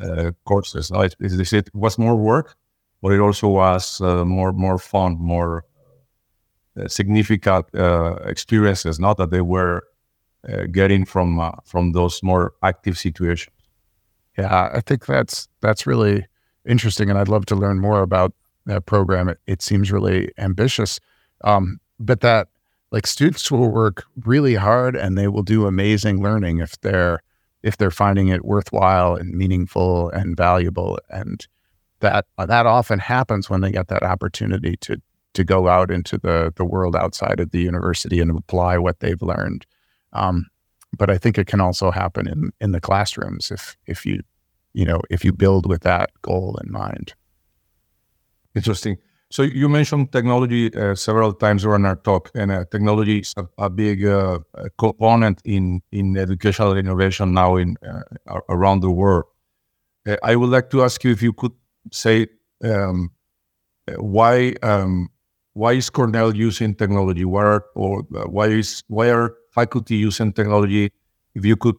uh, 0.00 0.32
courses. 0.44 0.90
It, 0.94 1.14
it, 1.20 1.52
it, 1.52 1.74
was 1.74 1.98
more 1.98 2.16
work, 2.16 2.56
but 3.00 3.12
it 3.12 3.20
also 3.20 3.48
was 3.48 4.00
uh, 4.00 4.24
more 4.24 4.52
more 4.52 4.78
fun, 4.78 5.16
more 5.18 5.64
uh, 6.76 6.88
significant 6.88 7.66
uh, 7.74 8.16
experiences. 8.24 8.98
Not 8.98 9.16
that 9.18 9.30
they 9.30 9.40
were 9.40 9.84
uh, 10.48 10.64
getting 10.70 11.04
from 11.04 11.52
from 11.64 11.92
those 11.92 12.22
more 12.22 12.54
active 12.62 12.98
situations. 12.98 13.54
Yeah, 14.36 14.70
I 14.74 14.80
think 14.80 15.06
that's 15.06 15.48
that's 15.60 15.86
really 15.86 16.26
interesting, 16.66 17.10
and 17.10 17.18
I'd 17.18 17.28
love 17.28 17.46
to 17.46 17.54
learn 17.54 17.78
more 17.78 18.02
about 18.02 18.32
that 18.66 18.86
program. 18.86 19.28
It, 19.28 19.38
it 19.46 19.62
seems 19.62 19.92
really 19.92 20.32
ambitious, 20.38 20.98
um, 21.44 21.78
but 22.00 22.20
that 22.20 22.48
like 22.94 23.08
students 23.08 23.50
will 23.50 23.72
work 23.72 24.04
really 24.24 24.54
hard 24.54 24.94
and 24.94 25.18
they 25.18 25.26
will 25.26 25.42
do 25.42 25.66
amazing 25.66 26.22
learning 26.22 26.60
if 26.60 26.80
they're 26.82 27.18
if 27.64 27.76
they're 27.76 27.90
finding 27.90 28.28
it 28.28 28.44
worthwhile 28.44 29.16
and 29.16 29.34
meaningful 29.34 30.10
and 30.10 30.36
valuable. 30.36 31.00
And 31.10 31.44
that 31.98 32.26
that 32.38 32.66
often 32.66 33.00
happens 33.00 33.50
when 33.50 33.62
they 33.62 33.72
get 33.72 33.88
that 33.88 34.04
opportunity 34.04 34.76
to 34.82 35.02
to 35.32 35.42
go 35.42 35.66
out 35.66 35.90
into 35.90 36.18
the 36.18 36.52
the 36.54 36.64
world 36.64 36.94
outside 36.94 37.40
of 37.40 37.50
the 37.50 37.58
university 37.58 38.20
and 38.20 38.30
apply 38.30 38.78
what 38.78 39.00
they've 39.00 39.20
learned. 39.20 39.66
Um, 40.12 40.46
but 40.96 41.10
I 41.10 41.18
think 41.18 41.36
it 41.36 41.48
can 41.48 41.60
also 41.60 41.90
happen 41.90 42.28
in 42.28 42.52
in 42.60 42.70
the 42.70 42.80
classrooms 42.80 43.50
if 43.50 43.76
if 43.88 44.06
you 44.06 44.22
you 44.72 44.84
know 44.84 45.00
if 45.10 45.24
you 45.24 45.32
build 45.32 45.68
with 45.68 45.82
that 45.82 46.10
goal 46.22 46.60
in 46.62 46.70
mind. 46.70 47.12
Interesting 48.54 48.98
so 49.34 49.42
you 49.42 49.68
mentioned 49.68 50.12
technology 50.12 50.72
uh, 50.76 50.94
several 50.94 51.32
times 51.32 51.62
during 51.62 51.84
our 51.84 51.96
talk, 51.96 52.30
and 52.36 52.52
uh, 52.52 52.64
technology 52.70 53.18
is 53.18 53.34
a, 53.36 53.44
a 53.58 53.68
big 53.68 54.06
uh, 54.06 54.38
component 54.78 55.40
in 55.44 55.82
in 55.90 56.16
educational 56.16 56.76
innovation 56.76 57.34
now 57.34 57.56
in 57.56 57.76
uh, 57.82 58.38
around 58.48 58.78
the 58.80 58.90
world. 58.90 59.24
Uh, 60.06 60.16
I 60.22 60.36
would 60.36 60.50
like 60.50 60.70
to 60.70 60.84
ask 60.84 61.02
you 61.02 61.10
if 61.10 61.20
you 61.20 61.32
could 61.32 61.50
say 61.90 62.28
um, 62.62 63.10
why 63.98 64.54
um, 64.62 65.08
why 65.54 65.72
is 65.72 65.90
Cornell 65.90 66.36
using 66.36 66.72
technology? 66.72 67.24
Why 67.24 67.42
are, 67.42 67.64
or 67.74 68.06
uh, 68.14 68.28
why 68.28 68.46
is 68.50 68.84
why 68.86 69.10
are 69.10 69.34
faculty 69.50 69.96
using 69.96 70.32
technology? 70.32 70.92
If 71.34 71.44
you 71.44 71.56
could 71.56 71.76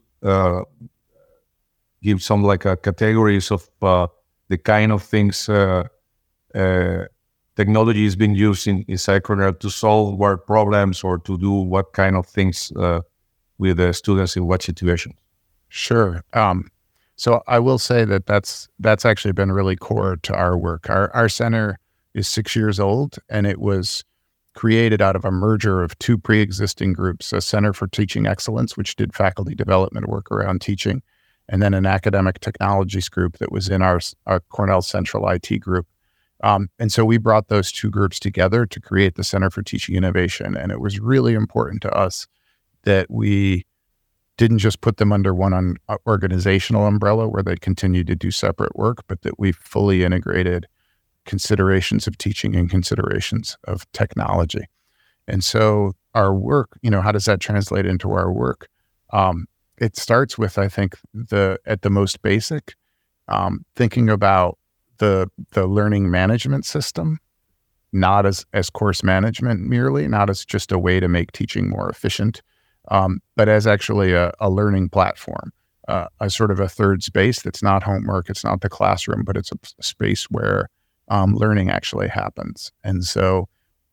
give 2.04 2.22
some 2.22 2.44
like 2.44 2.64
categories 2.84 3.50
of 3.50 3.70
the 4.50 4.58
kind 4.58 4.92
of 4.92 5.04
things 5.04 5.50
technology 7.56 8.06
is 8.06 8.16
being 8.16 8.36
used 8.36 8.68
in, 8.68 8.84
in 8.88 8.98
Cornell 9.22 9.54
to 9.54 9.70
solve 9.70 10.18
what 10.18 10.46
problems 10.46 11.04
or 11.04 11.18
to 11.20 11.38
do 11.38 11.52
what 11.52 11.94
kind 11.94 12.16
of 12.16 12.26
things 12.26 12.72
uh, 12.76 13.02
with 13.58 13.78
the 13.78 13.94
students 13.94 14.36
in 14.36 14.46
what 14.46 14.62
situations? 14.62 15.16
Sure. 15.70 16.24
Um, 16.34 16.70
so 17.16 17.42
I 17.48 17.60
will 17.60 17.80
say 17.80 18.06
that 18.06 18.26
that's 18.26 18.68
that's 18.80 19.06
actually 19.06 19.32
been 19.32 19.52
really 19.52 19.76
core 19.76 20.18
to 20.18 20.36
our 20.36 20.58
work. 20.58 20.90
Our 20.90 21.14
our 21.14 21.30
center 21.30 21.80
is 22.14 22.28
six 22.28 22.56
years 22.56 22.80
old, 22.80 23.18
and 23.30 23.48
it 23.48 23.60
was 23.60 24.04
created 24.54 25.02
out 25.02 25.16
of 25.16 25.26
a 25.26 25.32
merger 25.32 25.84
of 25.84 25.98
two 26.00 26.18
pre-existing 26.18 26.94
groups: 26.94 27.32
a 27.32 27.42
Center 27.42 27.74
for 27.74 27.88
Teaching 27.88 28.26
Excellence, 28.26 28.76
which 28.76 28.96
did 28.96 29.16
faculty 29.16 29.56
development 29.56 30.10
work 30.10 30.30
around 30.30 30.62
teaching, 30.62 31.02
and 31.48 31.62
then 31.62 31.74
an 31.74 31.86
academic 31.86 32.40
technologies 32.42 33.08
group 33.08 33.38
that 33.38 33.52
was 33.52 33.70
in 33.70 33.82
our, 33.82 34.00
our 34.26 34.42
Cornell 34.50 34.82
Central 34.82 35.28
IT 35.30 35.60
group. 35.60 35.88
Um, 36.44 36.70
and 36.80 36.92
so 36.92 37.06
we 37.06 37.18
brought 37.18 37.48
those 37.48 37.72
two 37.72 37.90
groups 37.90 38.20
together 38.20 38.66
to 38.66 38.82
create 38.82 39.16
the 39.16 39.24
Center 39.24 39.50
for 39.50 39.62
Teaching 39.62 39.96
Innovation. 39.96 40.56
And 40.56 40.72
it 40.72 40.80
was 40.80 41.00
really 41.00 41.34
important 41.34 41.82
to 41.84 41.92
us 41.94 42.28
that 42.84 43.10
we 43.10 43.66
didn't 44.38 44.60
just 44.60 44.82
put 44.82 44.98
them 44.98 45.14
under 45.14 45.34
one 45.34 45.54
un- 45.54 45.78
uh, 45.88 45.98
organizational 46.06 46.86
umbrella 46.86 47.28
where 47.28 47.44
they 47.44 47.56
continued 47.56 48.08
to 48.08 48.16
do 48.16 48.32
separate 48.32 48.76
work, 48.76 49.00
but 49.08 49.22
that 49.22 49.40
we 49.40 49.52
fully 49.54 50.04
integrated 50.04 50.68
considerations 51.26 52.06
of 52.06 52.18
teaching 52.18 52.56
and 52.56 52.70
considerations 52.70 53.58
of 53.64 53.90
technology. 53.94 54.66
And 55.28 55.44
so 55.44 55.94
our 56.14 56.34
work, 56.34 56.78
you 56.82 56.92
know, 56.92 57.02
how 57.02 57.12
does 57.12 57.26
that 57.26 57.40
translate 57.40 57.86
into 57.86 58.12
our 58.12 58.32
work? 58.32 58.68
Um, 59.12 59.48
it 59.78 59.98
starts 59.98 60.38
with, 60.38 60.58
I 60.58 60.68
think, 60.68 60.96
the 61.14 61.60
at 61.66 61.82
the 61.82 61.90
most 61.90 62.22
basic, 62.22 62.76
um, 63.28 63.66
thinking 63.76 64.10
about 64.10 64.58
the 64.98 65.30
the 65.52 65.68
learning 65.68 66.10
management 66.10 66.66
system 66.66 67.20
not 67.96 68.26
as 68.26 68.46
as 68.54 68.70
course 68.70 69.04
management 69.04 69.62
merely, 69.62 70.08
not 70.08 70.30
as 70.30 70.46
just 70.46 70.72
a 70.72 70.78
way 70.78 71.00
to 71.00 71.08
make 71.08 71.32
teaching 71.32 71.70
more 71.70 71.90
efficient, 71.90 72.42
um, 72.90 73.22
but 73.36 73.48
as 73.48 73.66
actually 73.66 74.14
a, 74.14 74.32
a 74.40 74.50
learning 74.50 74.90
platform, 74.90 75.52
uh, 75.88 76.08
a 76.20 76.30
sort 76.30 76.52
of 76.52 76.60
a 76.60 76.68
third 76.68 77.04
space 77.04 77.42
that's 77.42 77.64
not 77.64 77.84
homework, 77.84 78.30
it's 78.30 78.44
not 78.44 78.62
the 78.62 78.70
classroom, 78.70 79.24
but 79.24 79.38
it's 79.38 79.52
a, 79.52 79.84
space 79.84 80.26
where 80.26 80.70
um, 81.08 81.36
learning 81.36 81.70
actually 81.70 82.10
happens. 82.10 82.72
And 82.84 83.06
so, 83.06 83.48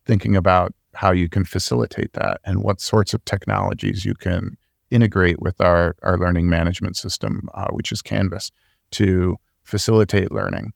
thinking 0.05 0.35
about 0.35 0.75
how 0.95 1.13
you 1.13 1.29
can 1.29 1.45
facilitate 1.45 2.13
that 2.15 2.41
and 2.45 2.63
what 2.63 2.81
sorts 2.81 3.15
of 3.15 3.25
technologies 3.25 4.05
you 4.05 4.15
can 4.15 4.57
integrate 4.91 5.41
with 5.41 5.61
our 5.61 5.95
our 6.03 6.19
learning 6.19 6.49
management 6.49 6.97
system, 6.97 7.49
uh, 7.55 7.69
which 7.71 7.93
is 7.93 8.03
Canvas, 8.03 8.51
to 8.91 9.37
facilitate 9.63 10.33
learning. 10.33 10.73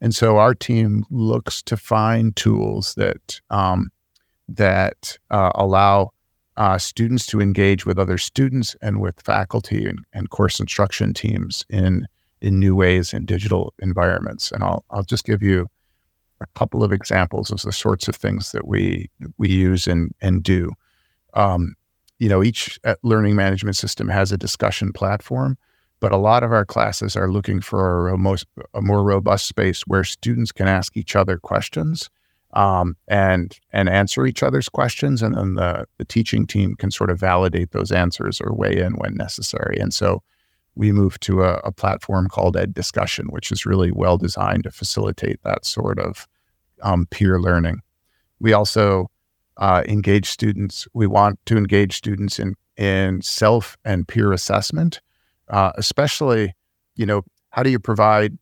And 0.00 0.14
so 0.14 0.38
our 0.38 0.54
team 0.54 1.04
looks 1.10 1.62
to 1.64 1.76
find 1.76 2.34
tools 2.34 2.94
that 2.94 3.40
um, 3.50 3.90
that 4.48 5.18
uh, 5.30 5.52
allow 5.54 6.10
uh, 6.56 6.78
students 6.78 7.26
to 7.26 7.40
engage 7.40 7.86
with 7.86 7.98
other 7.98 8.18
students 8.18 8.74
and 8.82 9.00
with 9.00 9.20
faculty 9.22 9.86
and, 9.86 10.00
and, 10.12 10.30
course 10.30 10.58
instruction 10.58 11.14
teams 11.14 11.64
in 11.70 12.06
in 12.40 12.58
new 12.58 12.74
ways 12.74 13.14
in 13.14 13.24
digital 13.24 13.72
environments. 13.80 14.50
And 14.50 14.64
I'll 14.64 14.84
I'll 14.90 15.02
just 15.02 15.24
give 15.24 15.42
you 15.42 15.68
a 16.40 16.46
couple 16.58 16.82
of 16.82 16.92
examples 16.92 17.50
of 17.50 17.60
the 17.62 17.72
sorts 17.72 18.08
of 18.08 18.16
things 18.16 18.52
that 18.52 18.66
we 18.66 19.10
we 19.38 19.50
use 19.50 19.86
and 19.86 20.12
and 20.20 20.42
do. 20.42 20.72
Um, 21.34 21.76
you 22.18 22.28
know, 22.28 22.42
each 22.42 22.78
uh, 22.84 22.96
learning 23.02 23.36
management 23.36 23.76
system 23.76 24.08
has 24.08 24.32
a 24.32 24.38
discussion 24.38 24.92
platform 24.92 25.56
but 26.00 26.12
a 26.12 26.16
lot 26.16 26.42
of 26.42 26.52
our 26.52 26.64
classes 26.64 27.16
are 27.16 27.30
looking 27.30 27.60
for 27.60 28.08
a, 28.08 28.18
most, 28.18 28.46
a 28.74 28.80
more 28.80 29.02
robust 29.02 29.46
space 29.46 29.82
where 29.82 30.04
students 30.04 30.50
can 30.50 30.66
ask 30.66 30.96
each 30.96 31.14
other 31.14 31.38
questions 31.38 32.10
um, 32.52 32.96
and 33.06 33.58
and 33.72 33.88
answer 33.88 34.26
each 34.26 34.42
other's 34.42 34.68
questions, 34.68 35.22
and 35.22 35.36
then 35.36 35.54
the, 35.54 35.86
the 35.98 36.04
teaching 36.04 36.46
team 36.46 36.74
can 36.74 36.90
sort 36.90 37.10
of 37.10 37.20
validate 37.20 37.70
those 37.70 37.92
answers 37.92 38.40
or 38.40 38.52
weigh 38.52 38.78
in 38.78 38.94
when 38.94 39.14
necessary. 39.14 39.78
And 39.78 39.94
so 39.94 40.22
we 40.74 40.92
moved 40.92 41.20
to 41.22 41.42
a, 41.42 41.54
a, 41.58 41.72
platform 41.72 42.28
called 42.28 42.56
Ed 42.56 42.74
Discussion, 42.74 43.26
which 43.28 43.52
is 43.52 43.66
really 43.66 43.92
well 43.92 44.16
designed 44.16 44.64
to 44.64 44.70
facilitate 44.70 45.40
that 45.42 45.64
sort 45.64 45.98
of 45.98 46.26
um, 46.82 47.06
peer 47.10 47.40
learning. 47.40 47.82
We 48.40 48.52
also 48.52 49.10
uh, 49.56 49.84
engage 49.86 50.28
students. 50.28 50.88
We 50.94 51.06
want 51.06 51.38
to 51.46 51.56
engage 51.56 51.96
students 51.96 52.38
in 52.38 52.54
in 52.76 53.22
self 53.22 53.76
and 53.84 54.08
peer 54.08 54.32
assessment, 54.32 55.00
uh, 55.50 55.72
especially, 55.76 56.54
you 56.96 57.06
know, 57.06 57.22
how 57.50 57.62
do 57.62 57.70
you 57.70 57.78
provide 57.78 58.36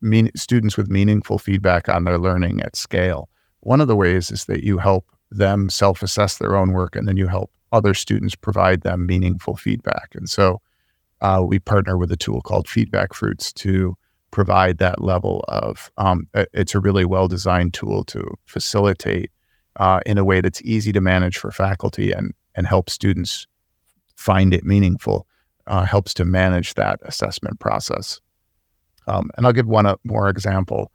mean, 0.00 0.30
students 0.36 0.76
with 0.76 0.90
meaningful 0.90 1.38
feedback 1.38 1.88
on 1.88 2.04
their 2.04 2.18
learning 2.18 2.60
at 2.62 2.76
scale? 2.76 3.28
One 3.60 3.80
of 3.80 3.88
the 3.88 3.96
ways 3.96 4.30
is 4.30 4.46
that 4.46 4.64
you 4.64 4.78
help 4.78 5.06
them 5.30 5.70
self 5.70 6.02
assess 6.02 6.38
their 6.38 6.56
own 6.56 6.72
work 6.72 6.96
and 6.96 7.08
then 7.08 7.16
you 7.16 7.28
help 7.28 7.50
other 7.72 7.94
students 7.94 8.34
provide 8.34 8.82
them 8.82 9.06
meaningful 9.06 9.56
feedback. 9.56 10.10
And 10.14 10.28
so 10.28 10.60
uh, 11.22 11.42
we 11.44 11.58
partner 11.58 11.96
with 11.96 12.12
a 12.12 12.16
tool 12.16 12.42
called 12.42 12.68
Feedback 12.68 13.14
Fruits 13.14 13.52
to 13.54 13.96
provide 14.30 14.78
that 14.78 15.02
level 15.02 15.44
of, 15.48 15.90
um, 15.96 16.26
it's 16.34 16.74
a 16.74 16.80
really 16.80 17.04
well 17.04 17.28
designed 17.28 17.74
tool 17.74 18.04
to 18.04 18.34
facilitate 18.46 19.30
uh, 19.76 20.00
in 20.04 20.18
a 20.18 20.24
way 20.24 20.40
that's 20.40 20.60
easy 20.62 20.92
to 20.92 21.00
manage 21.00 21.38
for 21.38 21.50
faculty 21.50 22.12
and, 22.12 22.34
and 22.54 22.66
help 22.66 22.90
students 22.90 23.46
find 24.16 24.52
it 24.52 24.64
meaningful, 24.64 25.26
uh, 25.66 25.84
helps 25.84 26.14
to 26.14 26.24
manage 26.24 26.74
that 26.74 27.00
assessment 27.02 27.60
process. 27.60 28.20
Um, 29.06 29.30
and 29.36 29.46
I'll 29.46 29.52
give 29.52 29.66
one 29.66 29.86
uh, 29.86 29.96
more 30.04 30.28
example. 30.28 30.92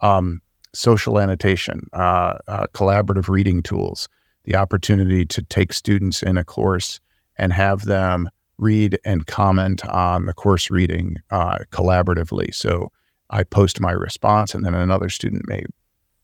Um, 0.00 0.40
social 0.74 1.18
annotation, 1.18 1.88
uh, 1.92 2.38
uh, 2.48 2.66
collaborative 2.72 3.28
reading 3.28 3.62
tools, 3.62 4.08
the 4.44 4.56
opportunity 4.56 5.24
to 5.26 5.42
take 5.42 5.72
students 5.72 6.22
in 6.22 6.38
a 6.38 6.44
course 6.44 7.00
and 7.36 7.52
have 7.52 7.84
them 7.84 8.28
read 8.58 8.98
and 9.04 9.26
comment 9.26 9.84
on 9.86 10.26
the 10.26 10.32
course 10.32 10.70
reading 10.70 11.16
uh, 11.30 11.58
collaboratively. 11.70 12.54
So 12.54 12.90
I 13.30 13.44
post 13.44 13.80
my 13.80 13.92
response, 13.92 14.54
and 14.54 14.64
then 14.64 14.74
another 14.74 15.08
student 15.08 15.48
may 15.48 15.64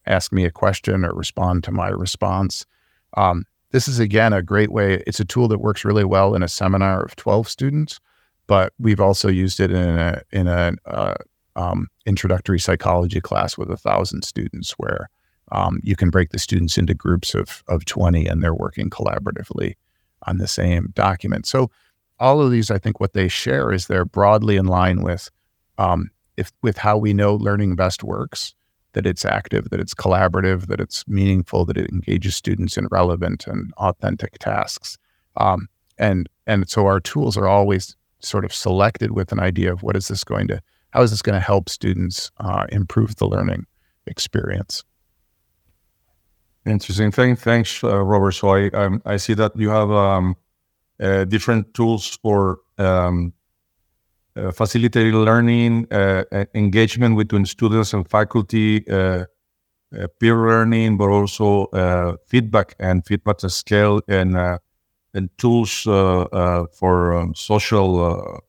ask 0.07 0.33
me 0.33 0.44
a 0.44 0.51
question 0.51 1.05
or 1.05 1.12
respond 1.14 1.64
to 1.64 1.70
my 1.70 1.88
response. 1.88 2.66
Um, 3.16 3.44
this 3.70 3.88
is 3.88 3.98
again 3.98 4.33
a 4.33 4.42
great 4.42 4.70
way. 4.70 5.02
It's 5.07 5.20
a 5.20 5.24
tool 5.24 5.48
that 5.48 5.59
works 5.59 5.85
really 5.85 6.04
well 6.04 6.35
in 6.35 6.42
a 6.42 6.48
seminar 6.48 7.02
of 7.02 7.16
12 7.16 7.48
students, 7.48 8.00
but 8.46 8.72
we've 8.78 9.00
also 9.00 9.28
used 9.28 9.61
it 9.61 9.70
in 9.70 9.88
a 9.88 10.22
in 10.33 10.46
a 10.46 10.72
uh, 10.87 11.14
um, 11.57 11.88
introductory 12.07 12.59
psychology 12.59 13.20
class 13.20 13.59
with 13.59 13.70
a 13.70 13.76
thousand 13.76 14.22
students 14.24 14.72
where 14.72 15.11
um, 15.52 15.81
you 15.83 15.96
can 15.96 16.11
break 16.11 16.31
the 16.31 16.38
students 16.38 16.78
into 16.78 16.94
groups 16.94 17.35
of, 17.35 17.64
of 17.68 17.85
20 17.85 18.26
and 18.26 18.42
they're 18.42 18.54
working 18.54 18.90
collaboratively 18.90 19.74
on 20.26 20.38
the 20.38 20.46
same 20.46 20.92
document. 20.94 21.46
So 21.46 21.70
all 22.20 22.40
of 22.40 22.50
these, 22.50 22.70
I 22.70 22.78
think 22.78 23.00
what 23.00 23.12
they 23.12 23.28
share 23.28 23.72
is 23.72 23.87
they're 23.87 24.04
broadly 24.04 24.57
in 24.57 24.66
line 24.66 25.02
with 25.02 25.31
um, 25.78 26.11
if 26.37 26.52
with 26.62 26.78
how 26.78 26.96
we 26.96 27.12
know 27.12 27.35
learning 27.35 27.76
best 27.76 28.04
works, 28.04 28.54
that 28.92 29.07
it's 29.07 29.24
active, 29.24 29.70
that 29.70 29.81
it's 29.81 29.94
collaborative, 29.94 30.66
that 30.66 30.81
it's 30.81 31.07
meaningful, 31.07 31.64
that 31.64 31.77
it 31.77 31.90
engages 31.90 32.37
students 32.37 32.77
in 32.77 32.87
relevant 32.90 33.46
and 33.46 33.72
authentic 33.74 34.38
tasks. 34.38 34.98
Um, 35.37 35.68
and 35.98 36.29
and 36.46 36.68
so 36.68 36.87
our 36.87 37.01
tools 37.01 37.37
are 37.37 37.48
always 37.48 37.96
sort 38.20 38.44
of 38.44 38.53
selected 38.53 39.12
with 39.12 39.33
an 39.33 39.40
idea 39.40 39.72
of 39.72 39.83
what 39.83 39.96
is 39.96 40.09
this 40.09 40.24
going 40.24 40.48
to 40.48 40.61
how 40.90 41.03
is 41.03 41.11
this 41.11 41.22
going 41.22 41.35
to 41.35 41.44
help 41.44 41.68
students 41.68 42.31
uh, 42.38 42.66
improve 42.70 43.16
the 43.16 43.27
learning 43.27 43.66
experience? 44.07 44.85
Interesting. 46.64 47.11
Thank, 47.11 47.38
thanks, 47.38 47.83
uh, 47.85 48.03
Robert. 48.03 48.33
So 48.33 48.48
I 48.51 48.68
um, 48.70 49.03
I 49.05 49.16
see 49.16 49.35
that 49.35 49.57
you 49.57 49.70
have 49.70 49.90
um, 49.90 50.37
uh, 51.01 51.24
different 51.24 51.72
tools 51.74 52.18
for 52.22 52.61
um, 52.79 53.33
uh, 54.38 54.53
facilitated 54.53 55.14
learning, 55.14 55.87
uh, 55.92 56.24
engagement 56.55 57.18
between 57.18 57.44
students 57.46 57.92
and 57.92 58.09
faculty, 58.09 58.88
uh, 58.88 59.24
peer 60.20 60.37
learning, 60.37 60.96
but 60.96 61.09
also 61.09 62.18
feedback 62.27 62.74
and 62.79 63.05
feedback 63.07 63.40
scale 63.40 64.01
and 64.09 64.37
and 65.14 65.31
tools 65.38 65.83
for 65.83 67.14
um, 67.14 67.35
social 67.35 68.40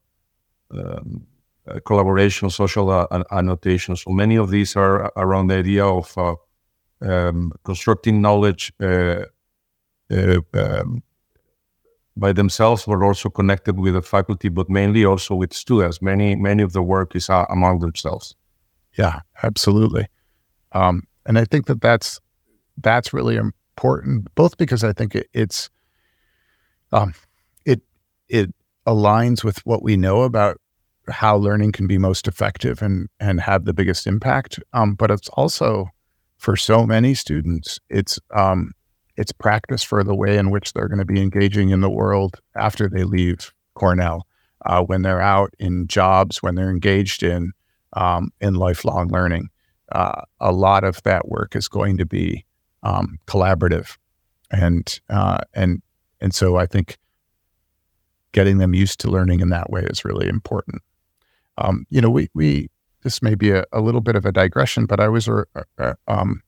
um, 0.71 1.25
uh, 1.69 1.79
collaboration, 1.85 2.49
social 2.49 2.89
uh, 2.89 3.05
annotation. 3.31 3.95
So 3.95 4.11
many 4.11 4.37
of 4.37 4.49
these 4.49 4.75
are 4.75 5.11
around 5.15 5.47
the 5.47 5.55
idea 5.57 5.85
of 5.85 6.17
uh, 6.17 6.35
um, 7.01 7.51
constructing 7.63 8.21
knowledge 8.21 8.73
um, 8.79 9.25
by 12.19 12.33
themselves, 12.33 12.85
but 12.85 13.01
also 13.01 13.29
connected 13.29 13.79
with 13.79 13.93
the 13.93 14.01
faculty, 14.01 14.49
but 14.49 14.69
mainly 14.69 15.05
also 15.05 15.35
with 15.35 15.53
students. 15.53 16.01
Many 16.01 16.35
many 16.35 16.63
of 16.63 16.73
the 16.73 16.81
work 16.81 17.15
is 17.15 17.29
uh, 17.29 17.45
among 17.49 17.79
themselves. 17.79 18.35
Yeah, 18.97 19.19
absolutely. 19.43 20.07
Um, 20.71 21.03
and 21.25 21.37
I 21.39 21.45
think 21.45 21.67
that 21.67 21.81
that's 21.81 22.19
that's 22.77 23.13
really 23.13 23.35
important, 23.35 24.33
both 24.35 24.57
because 24.57 24.83
I 24.83 24.93
think 24.93 25.15
it, 25.15 25.27
it's 25.33 25.69
um, 26.91 27.13
it 27.65 27.81
it 28.27 28.53
aligns 28.85 29.43
with 29.43 29.65
what 29.65 29.83
we 29.83 29.97
know 29.97 30.23
about 30.23 30.59
how 31.09 31.35
learning 31.35 31.71
can 31.71 31.87
be 31.87 31.97
most 31.97 32.27
effective 32.27 32.81
and 32.81 33.09
and 33.19 33.41
have 33.41 33.65
the 33.65 33.73
biggest 33.73 34.07
impact. 34.07 34.59
Um, 34.73 34.95
but 34.95 35.11
it's 35.11 35.29
also 35.29 35.89
for 36.37 36.55
so 36.55 36.85
many 36.85 37.13
students, 37.13 37.79
it's 37.89 38.17
um, 38.33 38.71
it's 39.19 39.33
practice 39.33 39.83
for 39.83 40.01
the 40.01 40.15
way 40.15 40.37
in 40.37 40.49
which 40.49 40.71
they're 40.71 40.87
going 40.87 41.05
to 41.05 41.05
be 41.05 41.21
engaging 41.21 41.71
in 41.71 41.81
the 41.81 41.89
world 41.89 42.39
after 42.55 42.87
they 42.87 43.03
leave 43.03 43.53
Cornell, 43.73 44.25
uh, 44.65 44.81
when 44.81 45.01
they're 45.01 45.21
out 45.21 45.53
in 45.59 45.87
jobs, 45.87 46.41
when 46.41 46.55
they're 46.55 46.69
engaged 46.69 47.21
in 47.21 47.51
um, 47.93 48.31
in 48.39 48.55
lifelong 48.55 49.09
learning. 49.09 49.49
Uh, 49.91 50.21
a 50.39 50.53
lot 50.53 50.85
of 50.85 51.03
that 51.03 51.27
work 51.27 51.53
is 51.53 51.67
going 51.67 51.97
to 51.97 52.05
be 52.05 52.45
um, 52.83 53.19
collaborative, 53.27 53.97
and 54.51 55.01
uh, 55.09 55.39
and 55.53 55.81
and 56.21 56.33
so 56.33 56.55
I 56.55 56.65
think 56.65 56.97
getting 58.31 58.57
them 58.57 58.73
used 58.73 59.01
to 59.01 59.11
learning 59.11 59.41
in 59.41 59.49
that 59.49 59.69
way 59.69 59.81
is 59.81 60.05
really 60.05 60.29
important. 60.29 60.81
Um, 61.57 61.85
you 61.89 61.99
know, 61.99 62.09
we 62.09 62.29
we 62.33 62.69
this 63.03 63.21
may 63.21 63.35
be 63.35 63.51
a, 63.51 63.65
a, 63.73 63.81
little 63.81 64.01
bit 64.01 64.15
of 64.15 64.25
a 64.25 64.31
digression, 64.31 64.85
but 64.85 65.01
I 65.01 65.09
was 65.09 65.27
uh, 65.27 65.43
uh, 65.77 65.95
um, 66.07 66.41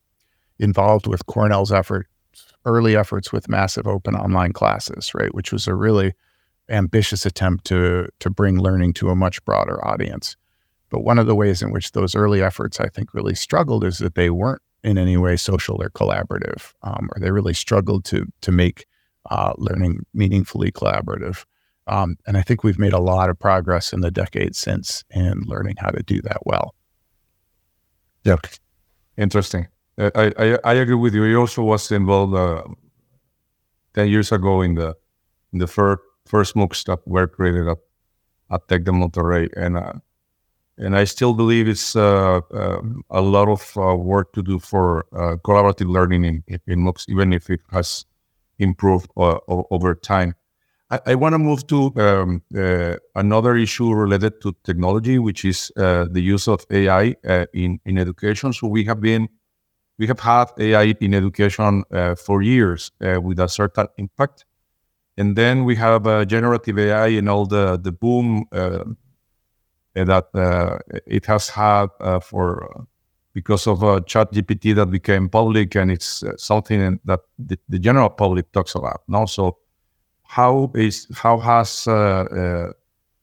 involved 0.57 1.07
with 1.07 1.25
Cornell's 1.25 1.71
effort, 1.71 2.07
early 2.65 2.95
efforts 2.95 3.31
with 3.31 3.49
massive 3.49 3.87
open 3.87 4.15
online 4.15 4.53
classes, 4.53 5.13
right, 5.13 5.33
which 5.33 5.51
was 5.51 5.67
a 5.67 5.75
really 5.75 6.13
ambitious 6.69 7.25
attempt 7.25 7.65
to 7.65 8.07
to 8.19 8.29
bring 8.29 8.59
learning 8.59 8.93
to 8.93 9.09
a 9.09 9.15
much 9.15 9.43
broader 9.45 9.83
audience. 9.85 10.35
But 10.89 11.01
one 11.01 11.19
of 11.19 11.27
the 11.27 11.35
ways 11.35 11.61
in 11.61 11.71
which 11.71 11.93
those 11.93 12.15
early 12.15 12.41
efforts, 12.41 12.79
I 12.79 12.87
think, 12.87 13.13
really 13.13 13.35
struggled 13.35 13.83
is 13.83 13.97
that 13.99 14.15
they 14.15 14.29
weren't 14.29 14.61
in 14.83 14.97
any 14.97 15.17
way 15.17 15.37
social 15.37 15.81
or 15.81 15.89
collaborative, 15.89 16.73
um, 16.83 17.09
or 17.13 17.19
they 17.19 17.31
really 17.31 17.53
struggled 17.53 18.05
to 18.05 18.25
to 18.41 18.51
make 18.51 18.85
uh, 19.29 19.53
learning 19.57 20.05
meaningfully 20.13 20.71
collaborative. 20.71 21.45
Um, 21.87 22.17
and 22.25 22.37
I 22.37 22.41
think 22.41 22.63
we've 22.63 22.79
made 22.79 22.93
a 22.93 22.99
lot 22.99 23.29
of 23.29 23.39
progress 23.39 23.91
in 23.91 24.01
the 24.01 24.11
decades 24.11 24.57
since 24.57 25.03
in 25.09 25.41
learning 25.45 25.75
how 25.79 25.89
to 25.89 26.03
do 26.03 26.21
that 26.21 26.45
well. 26.45 26.75
Yeah, 28.23 28.37
interesting. 29.17 29.67
Uh, 29.97 30.09
I, 30.15 30.33
I, 30.37 30.57
I 30.63 30.73
agree 30.75 30.95
with 30.95 31.13
you. 31.13 31.23
He 31.23 31.35
also 31.35 31.63
was 31.63 31.91
involved 31.91 32.33
uh, 32.35 32.63
ten 33.93 34.07
years 34.07 34.31
ago 34.31 34.61
in 34.61 34.75
the 34.75 34.95
in 35.53 35.59
the 35.59 35.67
first 35.67 36.01
first 36.25 36.55
that 36.55 36.99
were 37.05 37.27
created 37.27 37.67
at, 37.67 37.77
at 38.51 38.67
Tec 38.67 38.83
de 38.85 38.91
Monterrey, 38.91 39.49
and 39.57 39.77
uh, 39.77 39.93
and 40.77 40.97
I 40.97 41.05
still 41.05 41.33
believe 41.33 41.67
it's 41.67 41.95
uh, 41.95 42.41
um, 42.53 43.03
a 43.09 43.21
lot 43.21 43.49
of 43.49 43.73
uh, 43.77 43.95
work 43.95 44.33
to 44.33 44.43
do 44.43 44.59
for 44.59 45.05
uh, 45.13 45.37
collaborative 45.45 45.89
learning 45.89 46.25
in, 46.25 46.43
in 46.67 46.79
MOOCs, 46.79 47.09
even 47.09 47.33
if 47.33 47.49
it 47.49 47.61
has 47.71 48.05
improved 48.59 49.09
over 49.17 49.95
time. 49.95 50.35
I, 50.91 50.99
I 51.07 51.15
want 51.15 51.33
to 51.33 51.39
move 51.39 51.67
to 51.67 51.93
um, 51.97 52.41
uh, 52.57 52.97
another 53.15 53.55
issue 53.55 53.93
related 53.93 54.41
to 54.41 54.55
technology, 54.63 55.19
which 55.19 55.45
is 55.45 55.71
uh, 55.77 56.05
the 56.11 56.21
use 56.21 56.47
of 56.47 56.65
AI 56.71 57.15
uh, 57.27 57.45
in 57.53 57.79
in 57.85 57.97
education. 57.97 58.53
So 58.53 58.67
we 58.67 58.83
have 58.85 59.01
been 59.01 59.29
we 60.01 60.07
have 60.07 60.19
had 60.19 60.47
AI 60.57 60.95
in 60.99 61.13
education 61.13 61.83
uh, 61.93 62.15
for 62.15 62.41
years 62.41 62.91
uh, 63.05 63.21
with 63.21 63.39
a 63.39 63.47
certain 63.47 63.87
impact, 63.97 64.45
and 65.15 65.35
then 65.35 65.63
we 65.63 65.75
have 65.75 66.07
uh, 66.07 66.25
generative 66.25 66.79
AI 66.79 67.09
and 67.19 67.29
all 67.29 67.45
the 67.45 67.77
the 67.77 67.91
boom 67.91 68.45
that 69.93 70.25
it 71.05 71.25
has 71.27 71.49
had 71.49 71.89
for 72.23 72.87
because 73.33 73.67
of 73.67 73.83
uh, 73.83 73.99
ChatGPT 74.11 74.73
that 74.75 74.89
became 74.89 75.29
public, 75.29 75.75
and 75.75 75.91
it's 75.91 76.23
something 76.37 76.99
that 77.05 77.19
the, 77.37 77.59
the, 77.69 77.79
general 77.79 78.09
public 78.09 78.51
talks 78.51 78.73
about. 78.73 79.03
Now, 79.07 79.25
so 79.25 79.59
how 80.23 80.71
is 80.73 81.07
how 81.13 81.37
has 81.37 81.87
uh, 81.87 81.93
uh, 81.93 82.71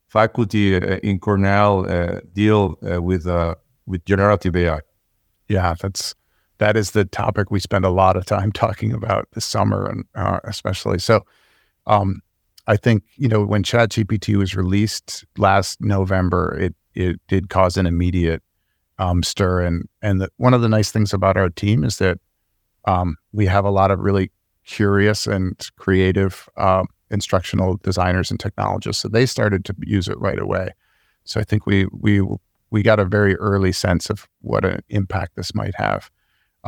faculty 0.06 0.76
uh, 0.76 0.98
in 1.02 1.18
Cornell 1.18 1.82
deal 2.32 2.76
with 2.80 3.26
with 3.86 4.04
generative 4.04 4.54
AI? 4.54 4.80
Yeah, 5.48 5.74
that's 5.74 6.14
that 6.59 6.77
is 6.77 6.90
the 6.90 7.05
topic 7.05 7.51
we 7.51 7.61
spend 7.61 7.85
a 7.85 7.90
lot 7.90 8.16
of 8.16 8.27
time 8.27 8.53
talking 8.64 8.92
about 8.92 9.29
this 9.33 9.44
summer, 9.44 9.87
and 9.87 10.05
especially 10.44 10.99
so. 10.99 11.25
Um, 11.87 12.21
I 12.66 12.77
think 12.77 13.03
you 13.16 13.29
know 13.29 13.44
when 13.44 13.62
ChatGPT 13.62 14.37
was 14.37 14.55
released 14.55 15.25
last 15.38 15.81
November, 15.81 16.57
it 16.59 16.75
it 16.94 17.21
did 17.27 17.49
cause 17.49 17.77
an 17.77 17.87
immediate 17.87 18.42
um, 18.99 19.23
stir, 19.23 19.62
and 19.62 19.88
and 20.03 20.21
the, 20.21 20.31
one 20.37 20.55
of 20.55 20.61
the 20.61 20.68
nice 20.68 20.90
things 20.90 21.14
about 21.14 21.37
our 21.37 21.49
team 21.49 21.83
is 21.83 21.99
that 21.99 22.18
um, 22.85 23.16
we 23.33 23.47
have 23.47 23.64
a 23.64 23.71
lot 23.71 23.90
of 23.90 24.01
really 24.01 24.31
curious 24.66 25.27
and 25.27 25.71
creative 25.77 26.49
uh, 26.59 26.85
instructional 27.11 27.79
designers 27.83 28.31
and 28.31 28.38
technologists, 28.38 29.03
so 29.03 29.09
they 29.09 29.25
started 29.25 29.64
to 29.64 29.75
use 29.81 30.09
it 30.09 30.18
right 30.18 30.38
away. 30.38 30.75
So 31.25 31.40
I 31.40 31.44
think 31.44 31.66
we 31.66 31.87
we 31.92 32.23
we 32.71 32.83
got 32.83 33.01
a 33.01 33.05
very 33.05 33.35
early 33.37 33.73
sense 33.73 34.11
of 34.11 34.29
what 34.42 34.64
an 34.64 34.81
impact 34.90 35.37
this 35.37 35.55
might 35.55 35.75
have. 35.77 36.11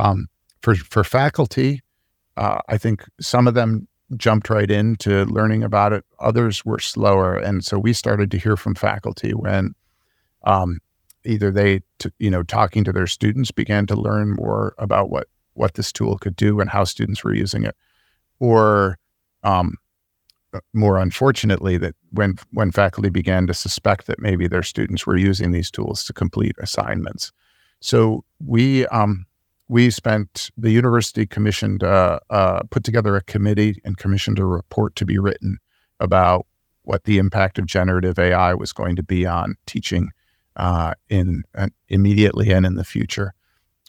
Um, 0.00 0.28
for 0.62 0.74
for 0.74 1.04
faculty, 1.04 1.82
uh, 2.36 2.60
I 2.68 2.78
think 2.78 3.04
some 3.20 3.46
of 3.46 3.54
them 3.54 3.86
jumped 4.16 4.50
right 4.50 4.70
into 4.70 5.24
learning 5.26 5.62
about 5.62 5.92
it. 5.92 6.04
Others 6.18 6.64
were 6.64 6.78
slower, 6.78 7.36
and 7.36 7.64
so 7.64 7.78
we 7.78 7.92
started 7.92 8.30
to 8.30 8.38
hear 8.38 8.56
from 8.56 8.74
faculty 8.74 9.32
when 9.34 9.74
um, 10.44 10.80
either 11.24 11.50
they, 11.50 11.80
t- 11.98 12.10
you 12.18 12.30
know, 12.30 12.42
talking 12.42 12.84
to 12.84 12.92
their 12.92 13.06
students 13.06 13.50
began 13.50 13.86
to 13.86 13.94
learn 13.94 14.32
more 14.32 14.74
about 14.78 15.10
what 15.10 15.28
what 15.54 15.74
this 15.74 15.92
tool 15.92 16.16
could 16.18 16.36
do 16.36 16.60
and 16.60 16.70
how 16.70 16.84
students 16.84 17.22
were 17.22 17.34
using 17.34 17.64
it, 17.64 17.76
or 18.38 18.98
um, 19.42 19.76
uh, 20.54 20.60
more 20.72 20.98
unfortunately, 20.98 21.76
that 21.76 21.94
when 22.10 22.36
when 22.52 22.70
faculty 22.70 23.10
began 23.10 23.46
to 23.46 23.54
suspect 23.54 24.06
that 24.06 24.20
maybe 24.20 24.48
their 24.48 24.62
students 24.62 25.06
were 25.06 25.16
using 25.16 25.52
these 25.52 25.70
tools 25.70 26.04
to 26.04 26.12
complete 26.12 26.56
assignments, 26.58 27.32
so 27.80 28.24
we 28.44 28.86
um, 28.86 29.26
we 29.70 29.88
spent 29.88 30.50
the 30.56 30.72
university 30.72 31.24
commissioned 31.24 31.84
uh, 31.84 32.18
uh, 32.28 32.60
put 32.72 32.82
together 32.82 33.14
a 33.14 33.22
committee 33.22 33.80
and 33.84 33.96
commissioned 33.96 34.40
a 34.40 34.44
report 34.44 34.96
to 34.96 35.06
be 35.06 35.16
written 35.16 35.58
about 36.00 36.44
what 36.82 37.04
the 37.04 37.18
impact 37.18 37.56
of 37.56 37.66
generative 37.66 38.18
AI 38.18 38.52
was 38.52 38.72
going 38.72 38.96
to 38.96 39.02
be 39.04 39.24
on 39.24 39.54
teaching 39.66 40.10
uh, 40.56 40.94
in 41.08 41.44
uh, 41.54 41.68
immediately 41.88 42.50
and 42.50 42.66
in 42.66 42.74
the 42.74 42.84
future. 42.84 43.32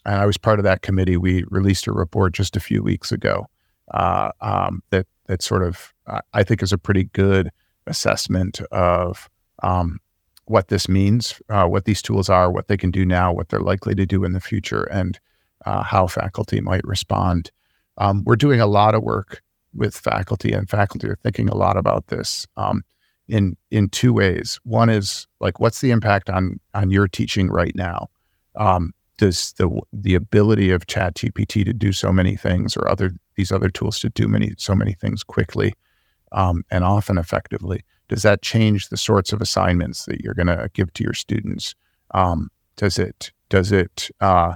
And 0.06 0.14
I 0.14 0.24
was 0.24 0.38
part 0.38 0.60
of 0.60 0.62
that 0.62 0.82
committee. 0.82 1.16
We 1.16 1.44
released 1.50 1.88
a 1.88 1.92
report 1.92 2.32
just 2.32 2.54
a 2.54 2.60
few 2.60 2.80
weeks 2.80 3.10
ago 3.10 3.48
uh, 3.92 4.30
um, 4.40 4.84
that 4.90 5.08
that 5.26 5.42
sort 5.42 5.64
of 5.64 5.92
I 6.32 6.44
think 6.44 6.62
is 6.62 6.72
a 6.72 6.78
pretty 6.78 7.04
good 7.12 7.50
assessment 7.88 8.60
of 8.70 9.28
um, 9.64 9.98
what 10.44 10.68
this 10.68 10.88
means, 10.88 11.42
uh, 11.48 11.66
what 11.66 11.86
these 11.86 12.02
tools 12.02 12.28
are, 12.28 12.52
what 12.52 12.68
they 12.68 12.76
can 12.76 12.92
do 12.92 13.04
now, 13.04 13.32
what 13.32 13.48
they're 13.48 13.58
likely 13.58 13.96
to 13.96 14.06
do 14.06 14.22
in 14.22 14.32
the 14.32 14.40
future, 14.40 14.84
and 14.84 15.18
uh, 15.66 15.82
how 15.82 16.06
faculty 16.06 16.60
might 16.60 16.84
respond. 16.84 17.50
Um, 17.98 18.22
we're 18.24 18.36
doing 18.36 18.60
a 18.60 18.66
lot 18.66 18.94
of 18.94 19.02
work 19.02 19.42
with 19.74 19.96
faculty, 19.96 20.52
and 20.52 20.68
faculty 20.68 21.08
are 21.08 21.18
thinking 21.22 21.48
a 21.48 21.56
lot 21.56 21.76
about 21.76 22.08
this 22.08 22.46
um, 22.56 22.82
in 23.28 23.56
in 23.70 23.88
two 23.88 24.12
ways. 24.12 24.60
One 24.64 24.90
is 24.90 25.26
like, 25.40 25.60
what's 25.60 25.80
the 25.80 25.90
impact 25.90 26.30
on 26.30 26.60
on 26.74 26.90
your 26.90 27.08
teaching 27.08 27.48
right 27.48 27.74
now? 27.74 28.08
Um, 28.56 28.92
does 29.18 29.52
the 29.54 29.80
the 29.92 30.14
ability 30.14 30.70
of 30.70 30.86
ChatGPT 30.86 31.64
to 31.64 31.72
do 31.72 31.92
so 31.92 32.12
many 32.12 32.36
things, 32.36 32.76
or 32.76 32.88
other 32.88 33.12
these 33.36 33.52
other 33.52 33.70
tools 33.70 33.98
to 34.00 34.10
do 34.10 34.28
many 34.28 34.54
so 34.58 34.74
many 34.74 34.92
things 34.92 35.22
quickly 35.22 35.74
um, 36.32 36.64
and 36.70 36.82
often 36.82 37.18
effectively, 37.18 37.84
does 38.08 38.22
that 38.22 38.42
change 38.42 38.88
the 38.88 38.96
sorts 38.96 39.32
of 39.32 39.40
assignments 39.40 40.06
that 40.06 40.20
you're 40.20 40.34
going 40.34 40.46
to 40.46 40.70
give 40.72 40.92
to 40.94 41.04
your 41.04 41.14
students? 41.14 41.74
Um, 42.12 42.50
does 42.76 42.98
it 42.98 43.32
does 43.48 43.70
it 43.70 44.10
uh, 44.20 44.54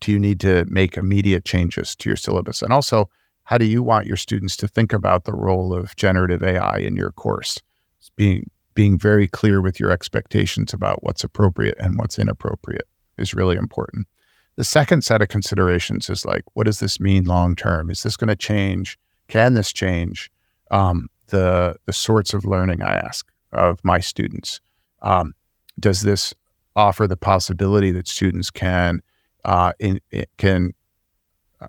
do 0.00 0.12
you 0.12 0.18
need 0.18 0.40
to 0.40 0.64
make 0.68 0.96
immediate 0.96 1.44
changes 1.44 1.96
to 1.96 2.08
your 2.08 2.16
syllabus? 2.16 2.62
And 2.62 2.72
also, 2.72 3.08
how 3.44 3.58
do 3.58 3.64
you 3.64 3.82
want 3.82 4.06
your 4.06 4.16
students 4.16 4.56
to 4.58 4.68
think 4.68 4.92
about 4.92 5.24
the 5.24 5.32
role 5.32 5.72
of 5.72 5.96
generative 5.96 6.42
AI 6.42 6.78
in 6.78 6.96
your 6.96 7.12
course? 7.12 7.58
It's 7.98 8.10
being 8.10 8.50
being 8.74 8.98
very 8.98 9.26
clear 9.26 9.60
with 9.60 9.80
your 9.80 9.90
expectations 9.90 10.72
about 10.72 11.02
what's 11.02 11.24
appropriate 11.24 11.76
and 11.80 11.98
what's 11.98 12.16
inappropriate 12.16 12.86
is 13.16 13.34
really 13.34 13.56
important. 13.56 14.06
The 14.54 14.62
second 14.62 15.02
set 15.02 15.20
of 15.20 15.28
considerations 15.28 16.08
is 16.08 16.24
like, 16.24 16.44
what 16.54 16.66
does 16.66 16.78
this 16.78 17.00
mean 17.00 17.24
long 17.24 17.56
term? 17.56 17.90
Is 17.90 18.04
this 18.04 18.16
going 18.16 18.28
to 18.28 18.36
change? 18.36 18.96
Can 19.26 19.54
this 19.54 19.72
change 19.72 20.30
um, 20.70 21.08
the 21.28 21.76
the 21.86 21.92
sorts 21.92 22.34
of 22.34 22.44
learning 22.44 22.82
I 22.82 22.94
ask 22.94 23.26
of 23.52 23.84
my 23.84 23.98
students? 23.98 24.60
Um, 25.02 25.34
does 25.80 26.02
this 26.02 26.34
offer 26.76 27.06
the 27.06 27.16
possibility 27.16 27.90
that 27.92 28.06
students 28.06 28.50
can 28.50 29.02
uh, 29.48 29.72
in, 29.78 29.98
can 30.36 30.74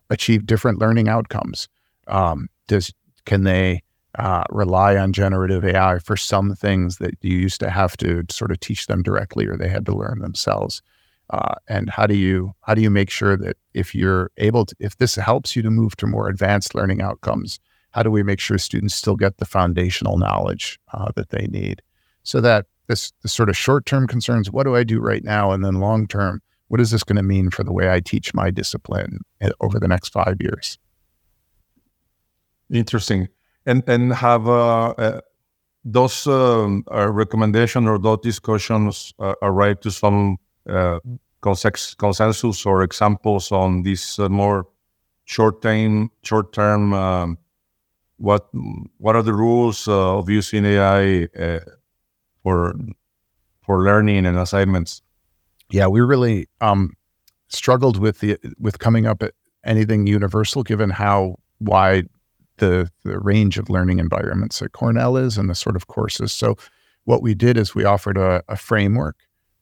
achieve 0.10 0.46
different 0.46 0.80
learning 0.80 1.08
outcomes. 1.08 1.70
Um, 2.08 2.50
does 2.68 2.94
can 3.26 3.46
they 3.46 3.82
uh, 4.18 4.44
rely 4.50 4.98
on 4.98 5.14
generative 5.14 5.64
AI 5.64 6.00
for 6.00 6.18
some 6.18 6.56
things 6.56 6.98
that 6.98 7.14
you 7.22 7.38
used 7.38 7.62
to 7.62 7.70
have 7.70 7.96
to 7.98 8.26
sort 8.30 8.52
of 8.52 8.60
teach 8.60 8.88
them 8.88 9.02
directly, 9.02 9.46
or 9.46 9.56
they 9.56 9.70
had 9.70 9.86
to 9.86 9.96
learn 9.96 10.20
themselves? 10.20 10.82
Uh, 11.30 11.56
and 11.70 11.90
how 11.90 12.06
do 12.06 12.16
you 12.16 12.54
how 12.62 12.74
do 12.74 12.82
you 12.82 12.90
make 12.90 13.10
sure 13.10 13.38
that 13.38 13.56
if 13.74 13.96
you're 13.96 14.30
able 14.38 14.66
to 14.66 14.76
if 14.80 14.98
this 14.98 15.16
helps 15.16 15.56
you 15.56 15.62
to 15.62 15.72
move 15.72 15.96
to 15.96 16.06
more 16.06 16.28
advanced 16.28 16.76
learning 16.76 17.02
outcomes, 17.02 17.62
how 17.92 18.04
do 18.04 18.12
we 18.12 18.24
make 18.24 18.42
sure 18.42 18.58
students 18.58 18.94
still 18.94 19.16
get 19.16 19.38
the 19.38 19.46
foundational 19.46 20.18
knowledge 20.18 20.78
uh, 20.94 21.12
that 21.16 21.30
they 21.30 21.48
need? 21.48 21.82
So 22.24 22.42
that 22.42 22.66
this 22.88 23.14
the 23.22 23.30
sort 23.30 23.48
of 23.48 23.56
short 23.56 23.86
term 23.86 24.06
concerns, 24.06 24.52
what 24.52 24.64
do 24.64 24.76
I 24.76 24.84
do 24.84 25.00
right 25.00 25.24
now, 25.24 25.54
and 25.54 25.64
then 25.64 25.76
long 25.76 26.08
term, 26.08 26.42
what 26.70 26.80
is 26.80 26.92
this 26.92 27.04
going 27.04 27.18
to 27.18 27.24
mean 27.24 27.50
for 27.50 27.64
the 27.64 27.74
way 27.74 27.92
I 27.92 28.00
teach 28.00 28.34
my 28.34 28.50
discipline 28.52 29.20
eh, 29.42 29.50
over 29.60 29.80
the 29.80 29.88
next 29.88 30.14
five 30.14 30.38
years? 30.40 30.78
Interesting. 32.72 33.28
And 33.66 33.84
and 33.88 34.14
have 34.14 34.48
uh, 34.48 34.90
uh, 34.92 35.22
those 35.84 36.28
um, 36.28 36.84
uh, 36.92 37.10
recommendations 37.12 37.88
or 37.88 37.98
those 37.98 38.20
discussions 38.22 39.14
uh, 39.20 39.34
arrived 39.42 39.82
to 39.84 39.92
some 39.92 40.38
uh, 40.68 41.00
consensus 41.42 42.66
or 42.66 42.84
examples 42.84 43.52
on 43.52 43.84
this 43.84 44.20
uh, 44.20 44.30
more 44.30 44.68
short 45.26 45.62
term 45.62 46.12
short 46.24 46.54
term 46.54 46.94
um, 46.94 47.38
what 48.18 48.48
what 48.98 49.16
are 49.16 49.24
the 49.24 49.34
rules 49.34 49.88
of 49.88 50.30
using 50.30 50.66
AI 50.66 51.28
for 52.44 52.76
for 53.62 53.84
learning 53.84 54.26
and 54.28 54.38
assignments? 54.38 55.02
Yeah, 55.72 55.88
we 55.88 56.02
really 56.02 56.48
um, 56.62 56.94
struggled 57.48 58.00
with 58.00 58.20
the 58.20 58.38
with 58.60 58.80
coming 58.80 59.06
up 59.06 59.22
at 59.24 59.34
anything 59.64 60.08
universal, 60.08 60.64
given 60.64 60.90
how 60.90 61.36
wide 61.60 62.08
the 62.58 62.90
the 63.04 63.20
range 63.20 63.58
of 63.58 63.70
learning 63.70 64.00
environments 64.00 64.62
at 64.62 64.72
Cornell 64.72 65.18
is 65.18 65.38
and 65.38 65.50
the 65.50 65.56
sort 65.56 65.76
of 65.76 65.88
courses. 65.88 66.34
So, 66.34 66.58
what 67.06 67.22
we 67.22 67.34
did 67.34 67.58
is 67.58 67.76
we 67.76 67.86
offered 67.86 68.18
a, 68.18 68.44
a 68.48 68.56
framework 68.56 69.18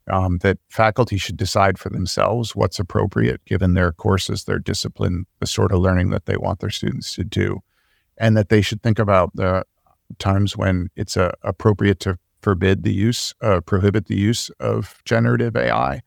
um, 0.09 0.37
that 0.39 0.57
faculty 0.69 1.17
should 1.17 1.37
decide 1.37 1.77
for 1.77 1.89
themselves 1.89 2.55
what's 2.55 2.79
appropriate 2.79 3.43
given 3.45 3.73
their 3.73 3.91
courses, 3.91 4.45
their 4.45 4.59
discipline, 4.59 5.25
the 5.39 5.47
sort 5.47 5.71
of 5.71 5.79
learning 5.79 6.09
that 6.11 6.25
they 6.25 6.37
want 6.37 6.59
their 6.59 6.69
students 6.69 7.13
to 7.15 7.23
do, 7.23 7.61
and 8.17 8.37
that 8.37 8.49
they 8.49 8.61
should 8.61 8.81
think 8.81 8.99
about 8.99 9.35
the 9.35 9.63
times 10.19 10.55
when 10.55 10.89
it's 10.95 11.17
uh, 11.17 11.31
appropriate 11.43 11.99
to 11.99 12.17
forbid 12.47 12.83
the 12.83 12.93
use, 12.93 13.33
uh, 13.41 13.59
prohibit 13.59 14.05
the 14.05 14.15
use 14.15 14.49
of 14.61 15.01
generative 15.03 15.57
AI, 15.57 16.01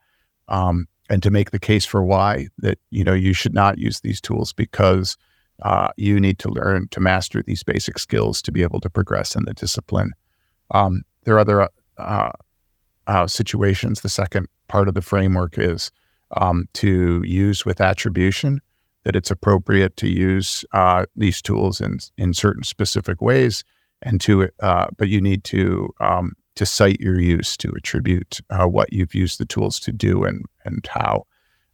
um, 0.49 0.89
and 1.11 1.23
to 1.23 1.31
make 1.31 1.51
the 1.51 1.59
case 1.59 1.85
for 1.85 2.03
why 2.03 2.49
that 2.57 2.79
you 2.89 3.05
know 3.05 3.13
you 3.13 3.35
should 3.35 3.53
not 3.53 3.77
use 3.77 4.01
these 4.01 4.23
tools 4.23 4.51
because 4.55 5.19
uh, 5.61 5.89
you 5.99 6.19
need 6.19 6.39
to 6.39 6.49
learn 6.49 6.89
to 6.93 6.99
master 6.99 7.43
these 7.43 7.63
basic 7.63 7.99
skills 7.99 8.41
to 8.41 8.51
be 8.51 8.63
able 8.63 8.81
to 8.81 8.89
progress 8.89 9.37
in 9.37 9.45
the 9.45 9.53
discipline. 9.53 10.13
Um, 10.71 11.03
there 11.25 11.35
are 11.35 11.41
other 11.41 11.69
uh, 11.99 12.31
uh, 13.07 13.27
situations. 13.27 14.01
The 14.01 14.09
second 14.09 14.47
part 14.67 14.89
of 14.89 14.95
the 14.95 15.03
framework 15.03 15.59
is 15.59 15.91
um, 16.39 16.69
to 16.73 17.23
use 17.23 17.67
with 17.67 17.83
attribution 17.83 18.63
that 19.05 19.15
it's 19.15 19.31
appropriate 19.31 19.95
to 19.99 20.09
use 20.09 20.65
uh, 20.73 21.05
these 21.15 21.43
tools 21.43 21.83
in 21.83 21.99
in 22.17 22.33
certain 22.33 22.63
specific 22.63 23.21
ways 23.21 23.63
and 24.03 24.21
to 24.21 24.49
uh, 24.61 24.87
but 24.97 25.09
you 25.09 25.21
need 25.21 25.45
to 25.45 25.93
um, 26.01 26.33
to 26.57 26.67
cite 26.67 27.01
your 27.01 27.21
use 27.21 27.57
to 27.57 27.73
attribute 27.77 28.41
uh, 28.51 28.67
what 28.67 28.93
you've 28.93 29.15
used 29.15 29.39
the 29.39 29.47
tools 29.47 29.81
to 29.81 29.93
do 29.93 30.25
and 30.25 30.45
and 30.65 30.87
how 30.89 31.25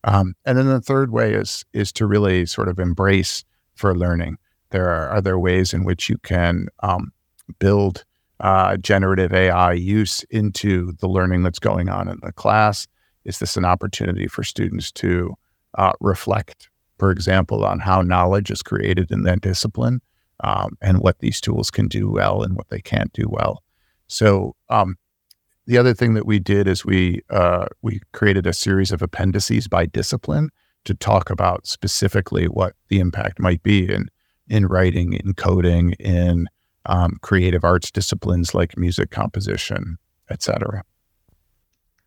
um, 0.04 0.34
and 0.44 0.56
then 0.58 0.66
the 0.66 0.80
third 0.80 1.11
way 1.11 1.32
is 1.32 1.64
is 1.72 1.92
to 1.92 2.07
really 2.07 2.46
sort 2.46 2.68
of 2.68 2.78
embrace 2.78 3.44
for 3.74 3.96
learning 3.96 4.38
there 4.70 4.90
are 4.90 5.14
other 5.14 5.38
ways 5.38 5.72
in 5.72 5.84
which 5.84 6.09
you 6.09 6.18
can 6.18 6.68
um, 6.82 7.12
build 7.59 8.05
uh, 8.40 8.76
generative 8.76 9.32
AI 9.32 9.72
use 9.72 10.22
into 10.24 10.92
the 11.01 11.09
learning 11.09 11.42
that's 11.42 11.59
going 11.59 11.88
on 11.88 12.09
in 12.09 12.18
the 12.22 12.32
class. 12.32 12.86
Is 13.24 13.38
this 13.38 13.57
an 13.57 13.64
opportunity 13.64 14.26
for 14.26 14.44
students 14.44 14.92
to 14.92 15.34
uh, 15.78 15.92
reflect, 16.01 16.68
for 16.98 17.11
example, 17.11 17.64
on 17.64 17.80
how 17.80 18.03
knowledge 18.03 18.51
is 18.51 18.62
created 18.62 19.11
in 19.11 19.22
that 19.22 19.40
discipline? 19.40 20.01
Um, 20.41 20.76
and 20.80 20.99
what 20.99 21.18
these 21.20 21.41
tools 21.41 21.70
can 21.70 21.89
do 21.89 22.11
well 22.11 22.43
and 22.43 22.57
what 22.57 22.68
they 22.68 22.80
can't 22.80 23.12
do 23.12 23.26
well. 23.28 23.62
So 24.07 24.55
um, 24.68 24.97
the 25.66 25.78
other 25.78 25.95
thing 25.95 26.14
that 26.14 26.26
we 26.26 26.39
did 26.39 26.68
is 26.68 26.84
we 26.84 27.22
uh, 27.30 27.66
we 27.82 28.01
created 28.12 28.47
a 28.47 28.53
series 28.53 28.93
of 28.93 29.03
appendices 29.03 29.68
by 29.68 29.87
discipline 29.87 30.51
to 30.84 30.95
talk 30.95 31.30
about 31.30 31.66
specifically 31.66 32.47
what 32.47 32.74
the 32.89 33.01
impact 33.01 33.41
might 33.41 33.62
be 33.62 33.93
in 33.93 34.09
in 34.49 34.66
writing, 34.66 35.14
in 35.14 35.34
coding, 35.34 35.93
in 35.99 36.47
um, 36.87 37.18
creative 37.20 37.64
arts 37.64 37.91
disciplines 37.91 38.55
like 38.55 38.78
music 38.78 39.11
composition, 39.11 39.99
etc. 40.30 40.84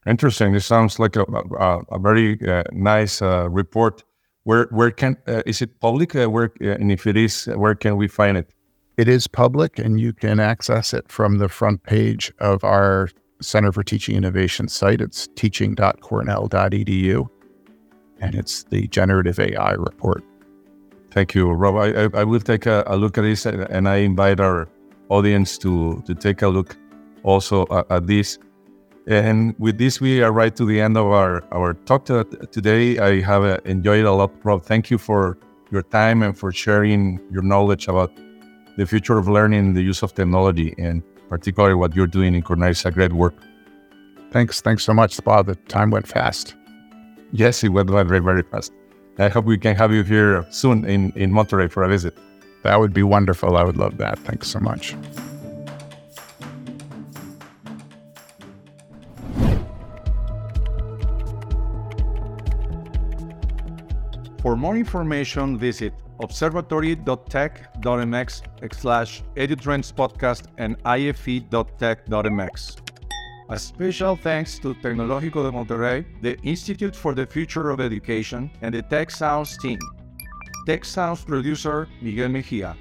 Interesting. 0.08 0.54
This 0.54 0.66
sounds 0.66 0.98
like 0.98 1.18
a, 1.18 1.26
a, 1.60 1.80
a 1.92 2.00
very 2.00 2.40
uh, 2.48 2.64
nice 2.72 3.22
uh, 3.22 3.50
report. 3.50 4.04
Where 4.44 4.68
where 4.72 4.92
can 4.92 5.18
uh, 5.28 5.44
is 5.46 5.62
it 5.62 5.80
public? 5.80 6.16
Uh, 6.16 6.30
where 6.30 6.52
uh, 6.62 6.70
and 6.70 6.92
if 6.92 7.06
it 7.06 7.18
is, 7.18 7.46
where 7.56 7.76
can 7.76 7.98
we 7.98 8.08
find 8.08 8.38
it? 8.38 8.50
It 8.98 9.08
is 9.08 9.28
public, 9.28 9.80
and 9.80 10.00
you 10.00 10.14
can 10.14 10.40
access 10.40 10.94
it 10.94 11.10
from 11.10 11.38
the 11.38 11.48
front 11.48 11.84
page 11.84 12.34
of 12.40 12.64
our 12.64 13.10
Center 13.42 13.72
for 13.72 13.84
Teaching 13.84 14.16
Innovation 14.16 14.68
site. 14.68 15.02
It's 15.02 15.28
teaching.cornell.edu, 15.36 17.30
and 18.20 18.36
it's 18.36 18.64
the 18.66 18.88
generative 18.88 19.40
AI 19.40 19.72
report. 19.74 20.24
Thank 21.12 21.34
you, 21.34 21.50
Rob. 21.52 21.76
I, 21.76 22.10
I, 22.20 22.24
will 22.24 22.40
take 22.40 22.66
a, 22.66 22.84
a, 22.86 22.96
look 22.96 23.18
at 23.18 23.22
this, 23.22 23.46
and 23.46 23.88
I 23.88 23.98
invite 23.98 24.40
our 24.40 24.68
audience 25.10 25.58
to 25.60 26.04
to 26.06 26.14
take 26.14 26.42
a 26.42 26.48
look 26.48 26.78
also 27.24 27.66
at, 27.72 27.90
at 27.90 28.08
this. 28.08 28.38
And 29.08 29.56
with 29.58 29.78
this, 29.78 30.00
we 30.00 30.22
are 30.22 30.32
right 30.32 30.56
to 30.56 30.66
the 30.66 30.80
end 30.80 30.98
of 30.98 31.08
our, 31.08 31.44
our 31.52 31.74
talk 31.86 32.06
to, 32.06 32.24
today. 32.52 33.00
I 33.00 33.22
have 33.22 33.44
uh, 33.44 33.58
enjoyed 33.66 34.06
a 34.06 34.12
lot, 34.12 34.32
Rob. 34.44 34.64
Thank 34.64 34.92
you 34.92 34.98
for 34.98 35.38
your 35.72 35.84
time 35.84 36.22
and 36.24 36.38
for 36.38 36.52
sharing 36.52 37.20
your 37.32 37.42
knowledge 37.42 37.88
about 37.88 38.12
the 38.78 38.86
future 38.86 39.18
of 39.18 39.28
learning, 39.28 39.74
the 39.74 39.82
use 39.82 40.04
of 40.04 40.14
technology, 40.14 40.76
and 40.78 41.04
particularly 41.28 41.76
what 41.76 41.96
you're 41.96 42.08
doing 42.08 42.36
in 42.36 42.42
Cornell 42.42 42.74
great 42.92 43.14
work. 43.14 43.36
Thanks. 44.32 44.62
Thanks 44.62 44.84
so 44.84 44.94
much, 44.94 45.22
Bob. 45.24 45.48
The 45.48 45.56
time 45.56 45.90
went 45.90 46.08
fast. 46.08 46.56
Yes, 47.32 47.64
it 47.64 47.70
went 47.70 47.90
very, 47.90 48.20
very 48.20 48.44
fast. 48.44 48.72
I 49.18 49.28
hope 49.28 49.46
we 49.46 49.58
can 49.58 49.76
have 49.76 49.92
you 49.92 50.04
here 50.04 50.46
soon 50.50 50.86
in, 50.86 51.12
in 51.16 51.32
Monterrey 51.32 51.70
for 51.70 51.84
a 51.84 51.90
visit. 51.90 52.18
That 52.64 52.80
would 52.80 52.94
be 52.94 53.04
wonderful. 53.04 53.58
I 53.58 53.64
would 53.64 53.78
love 53.78 53.98
that. 53.98 54.20
Thanks 54.20 54.48
so 54.50 54.60
much. 54.60 54.96
For 64.42 64.56
more 64.56 64.78
information, 64.78 65.58
visit 65.58 65.94
observatory.tec.mx 66.22 68.74
slash 68.74 69.22
edutrends 69.36 69.94
podcast 69.94 70.46
and 70.58 70.78
ife.tec.mx. 70.86 72.78
A 73.50 73.60
special 73.60 74.16
thanks 74.16 74.58
to 74.60 74.74
Tecnológico 74.76 75.44
de 75.44 75.52
Monterrey, 75.52 76.06
the 76.22 76.38
Institute 76.44 76.96
for 76.96 77.14
the 77.14 77.26
Future 77.26 77.70
of 77.72 77.82
Education, 77.82 78.50
and 78.62 78.74
the 78.74 78.82
Tec 78.84 79.12
Sounds 79.12 79.58
team. 79.58 79.78
Tec 80.66 80.86
Sounds 80.86 81.26
producer 81.26 81.90
Miguel 82.02 82.30
Mejia. 82.30 82.78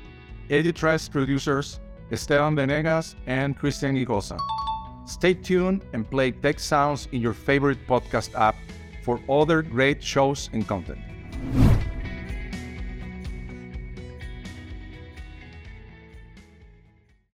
Edutrends 0.50 1.10
producers 1.10 1.80
Esteban 2.12 2.54
Venegas 2.54 3.16
and 3.26 3.58
Christian 3.58 3.96
Igosa. 3.96 4.38
Stay 5.06 5.34
tuned 5.34 5.84
and 5.92 6.08
play 6.08 6.30
Tec 6.30 6.60
Sounds 6.60 7.08
in 7.12 7.20
your 7.20 7.34
favorite 7.34 7.84
podcast 7.88 8.32
app 8.38 8.54
for 9.02 9.18
other 9.28 9.62
great 9.62 10.00
shows 10.02 10.50
and 10.52 10.68
content 10.68 11.07
you 11.40 11.97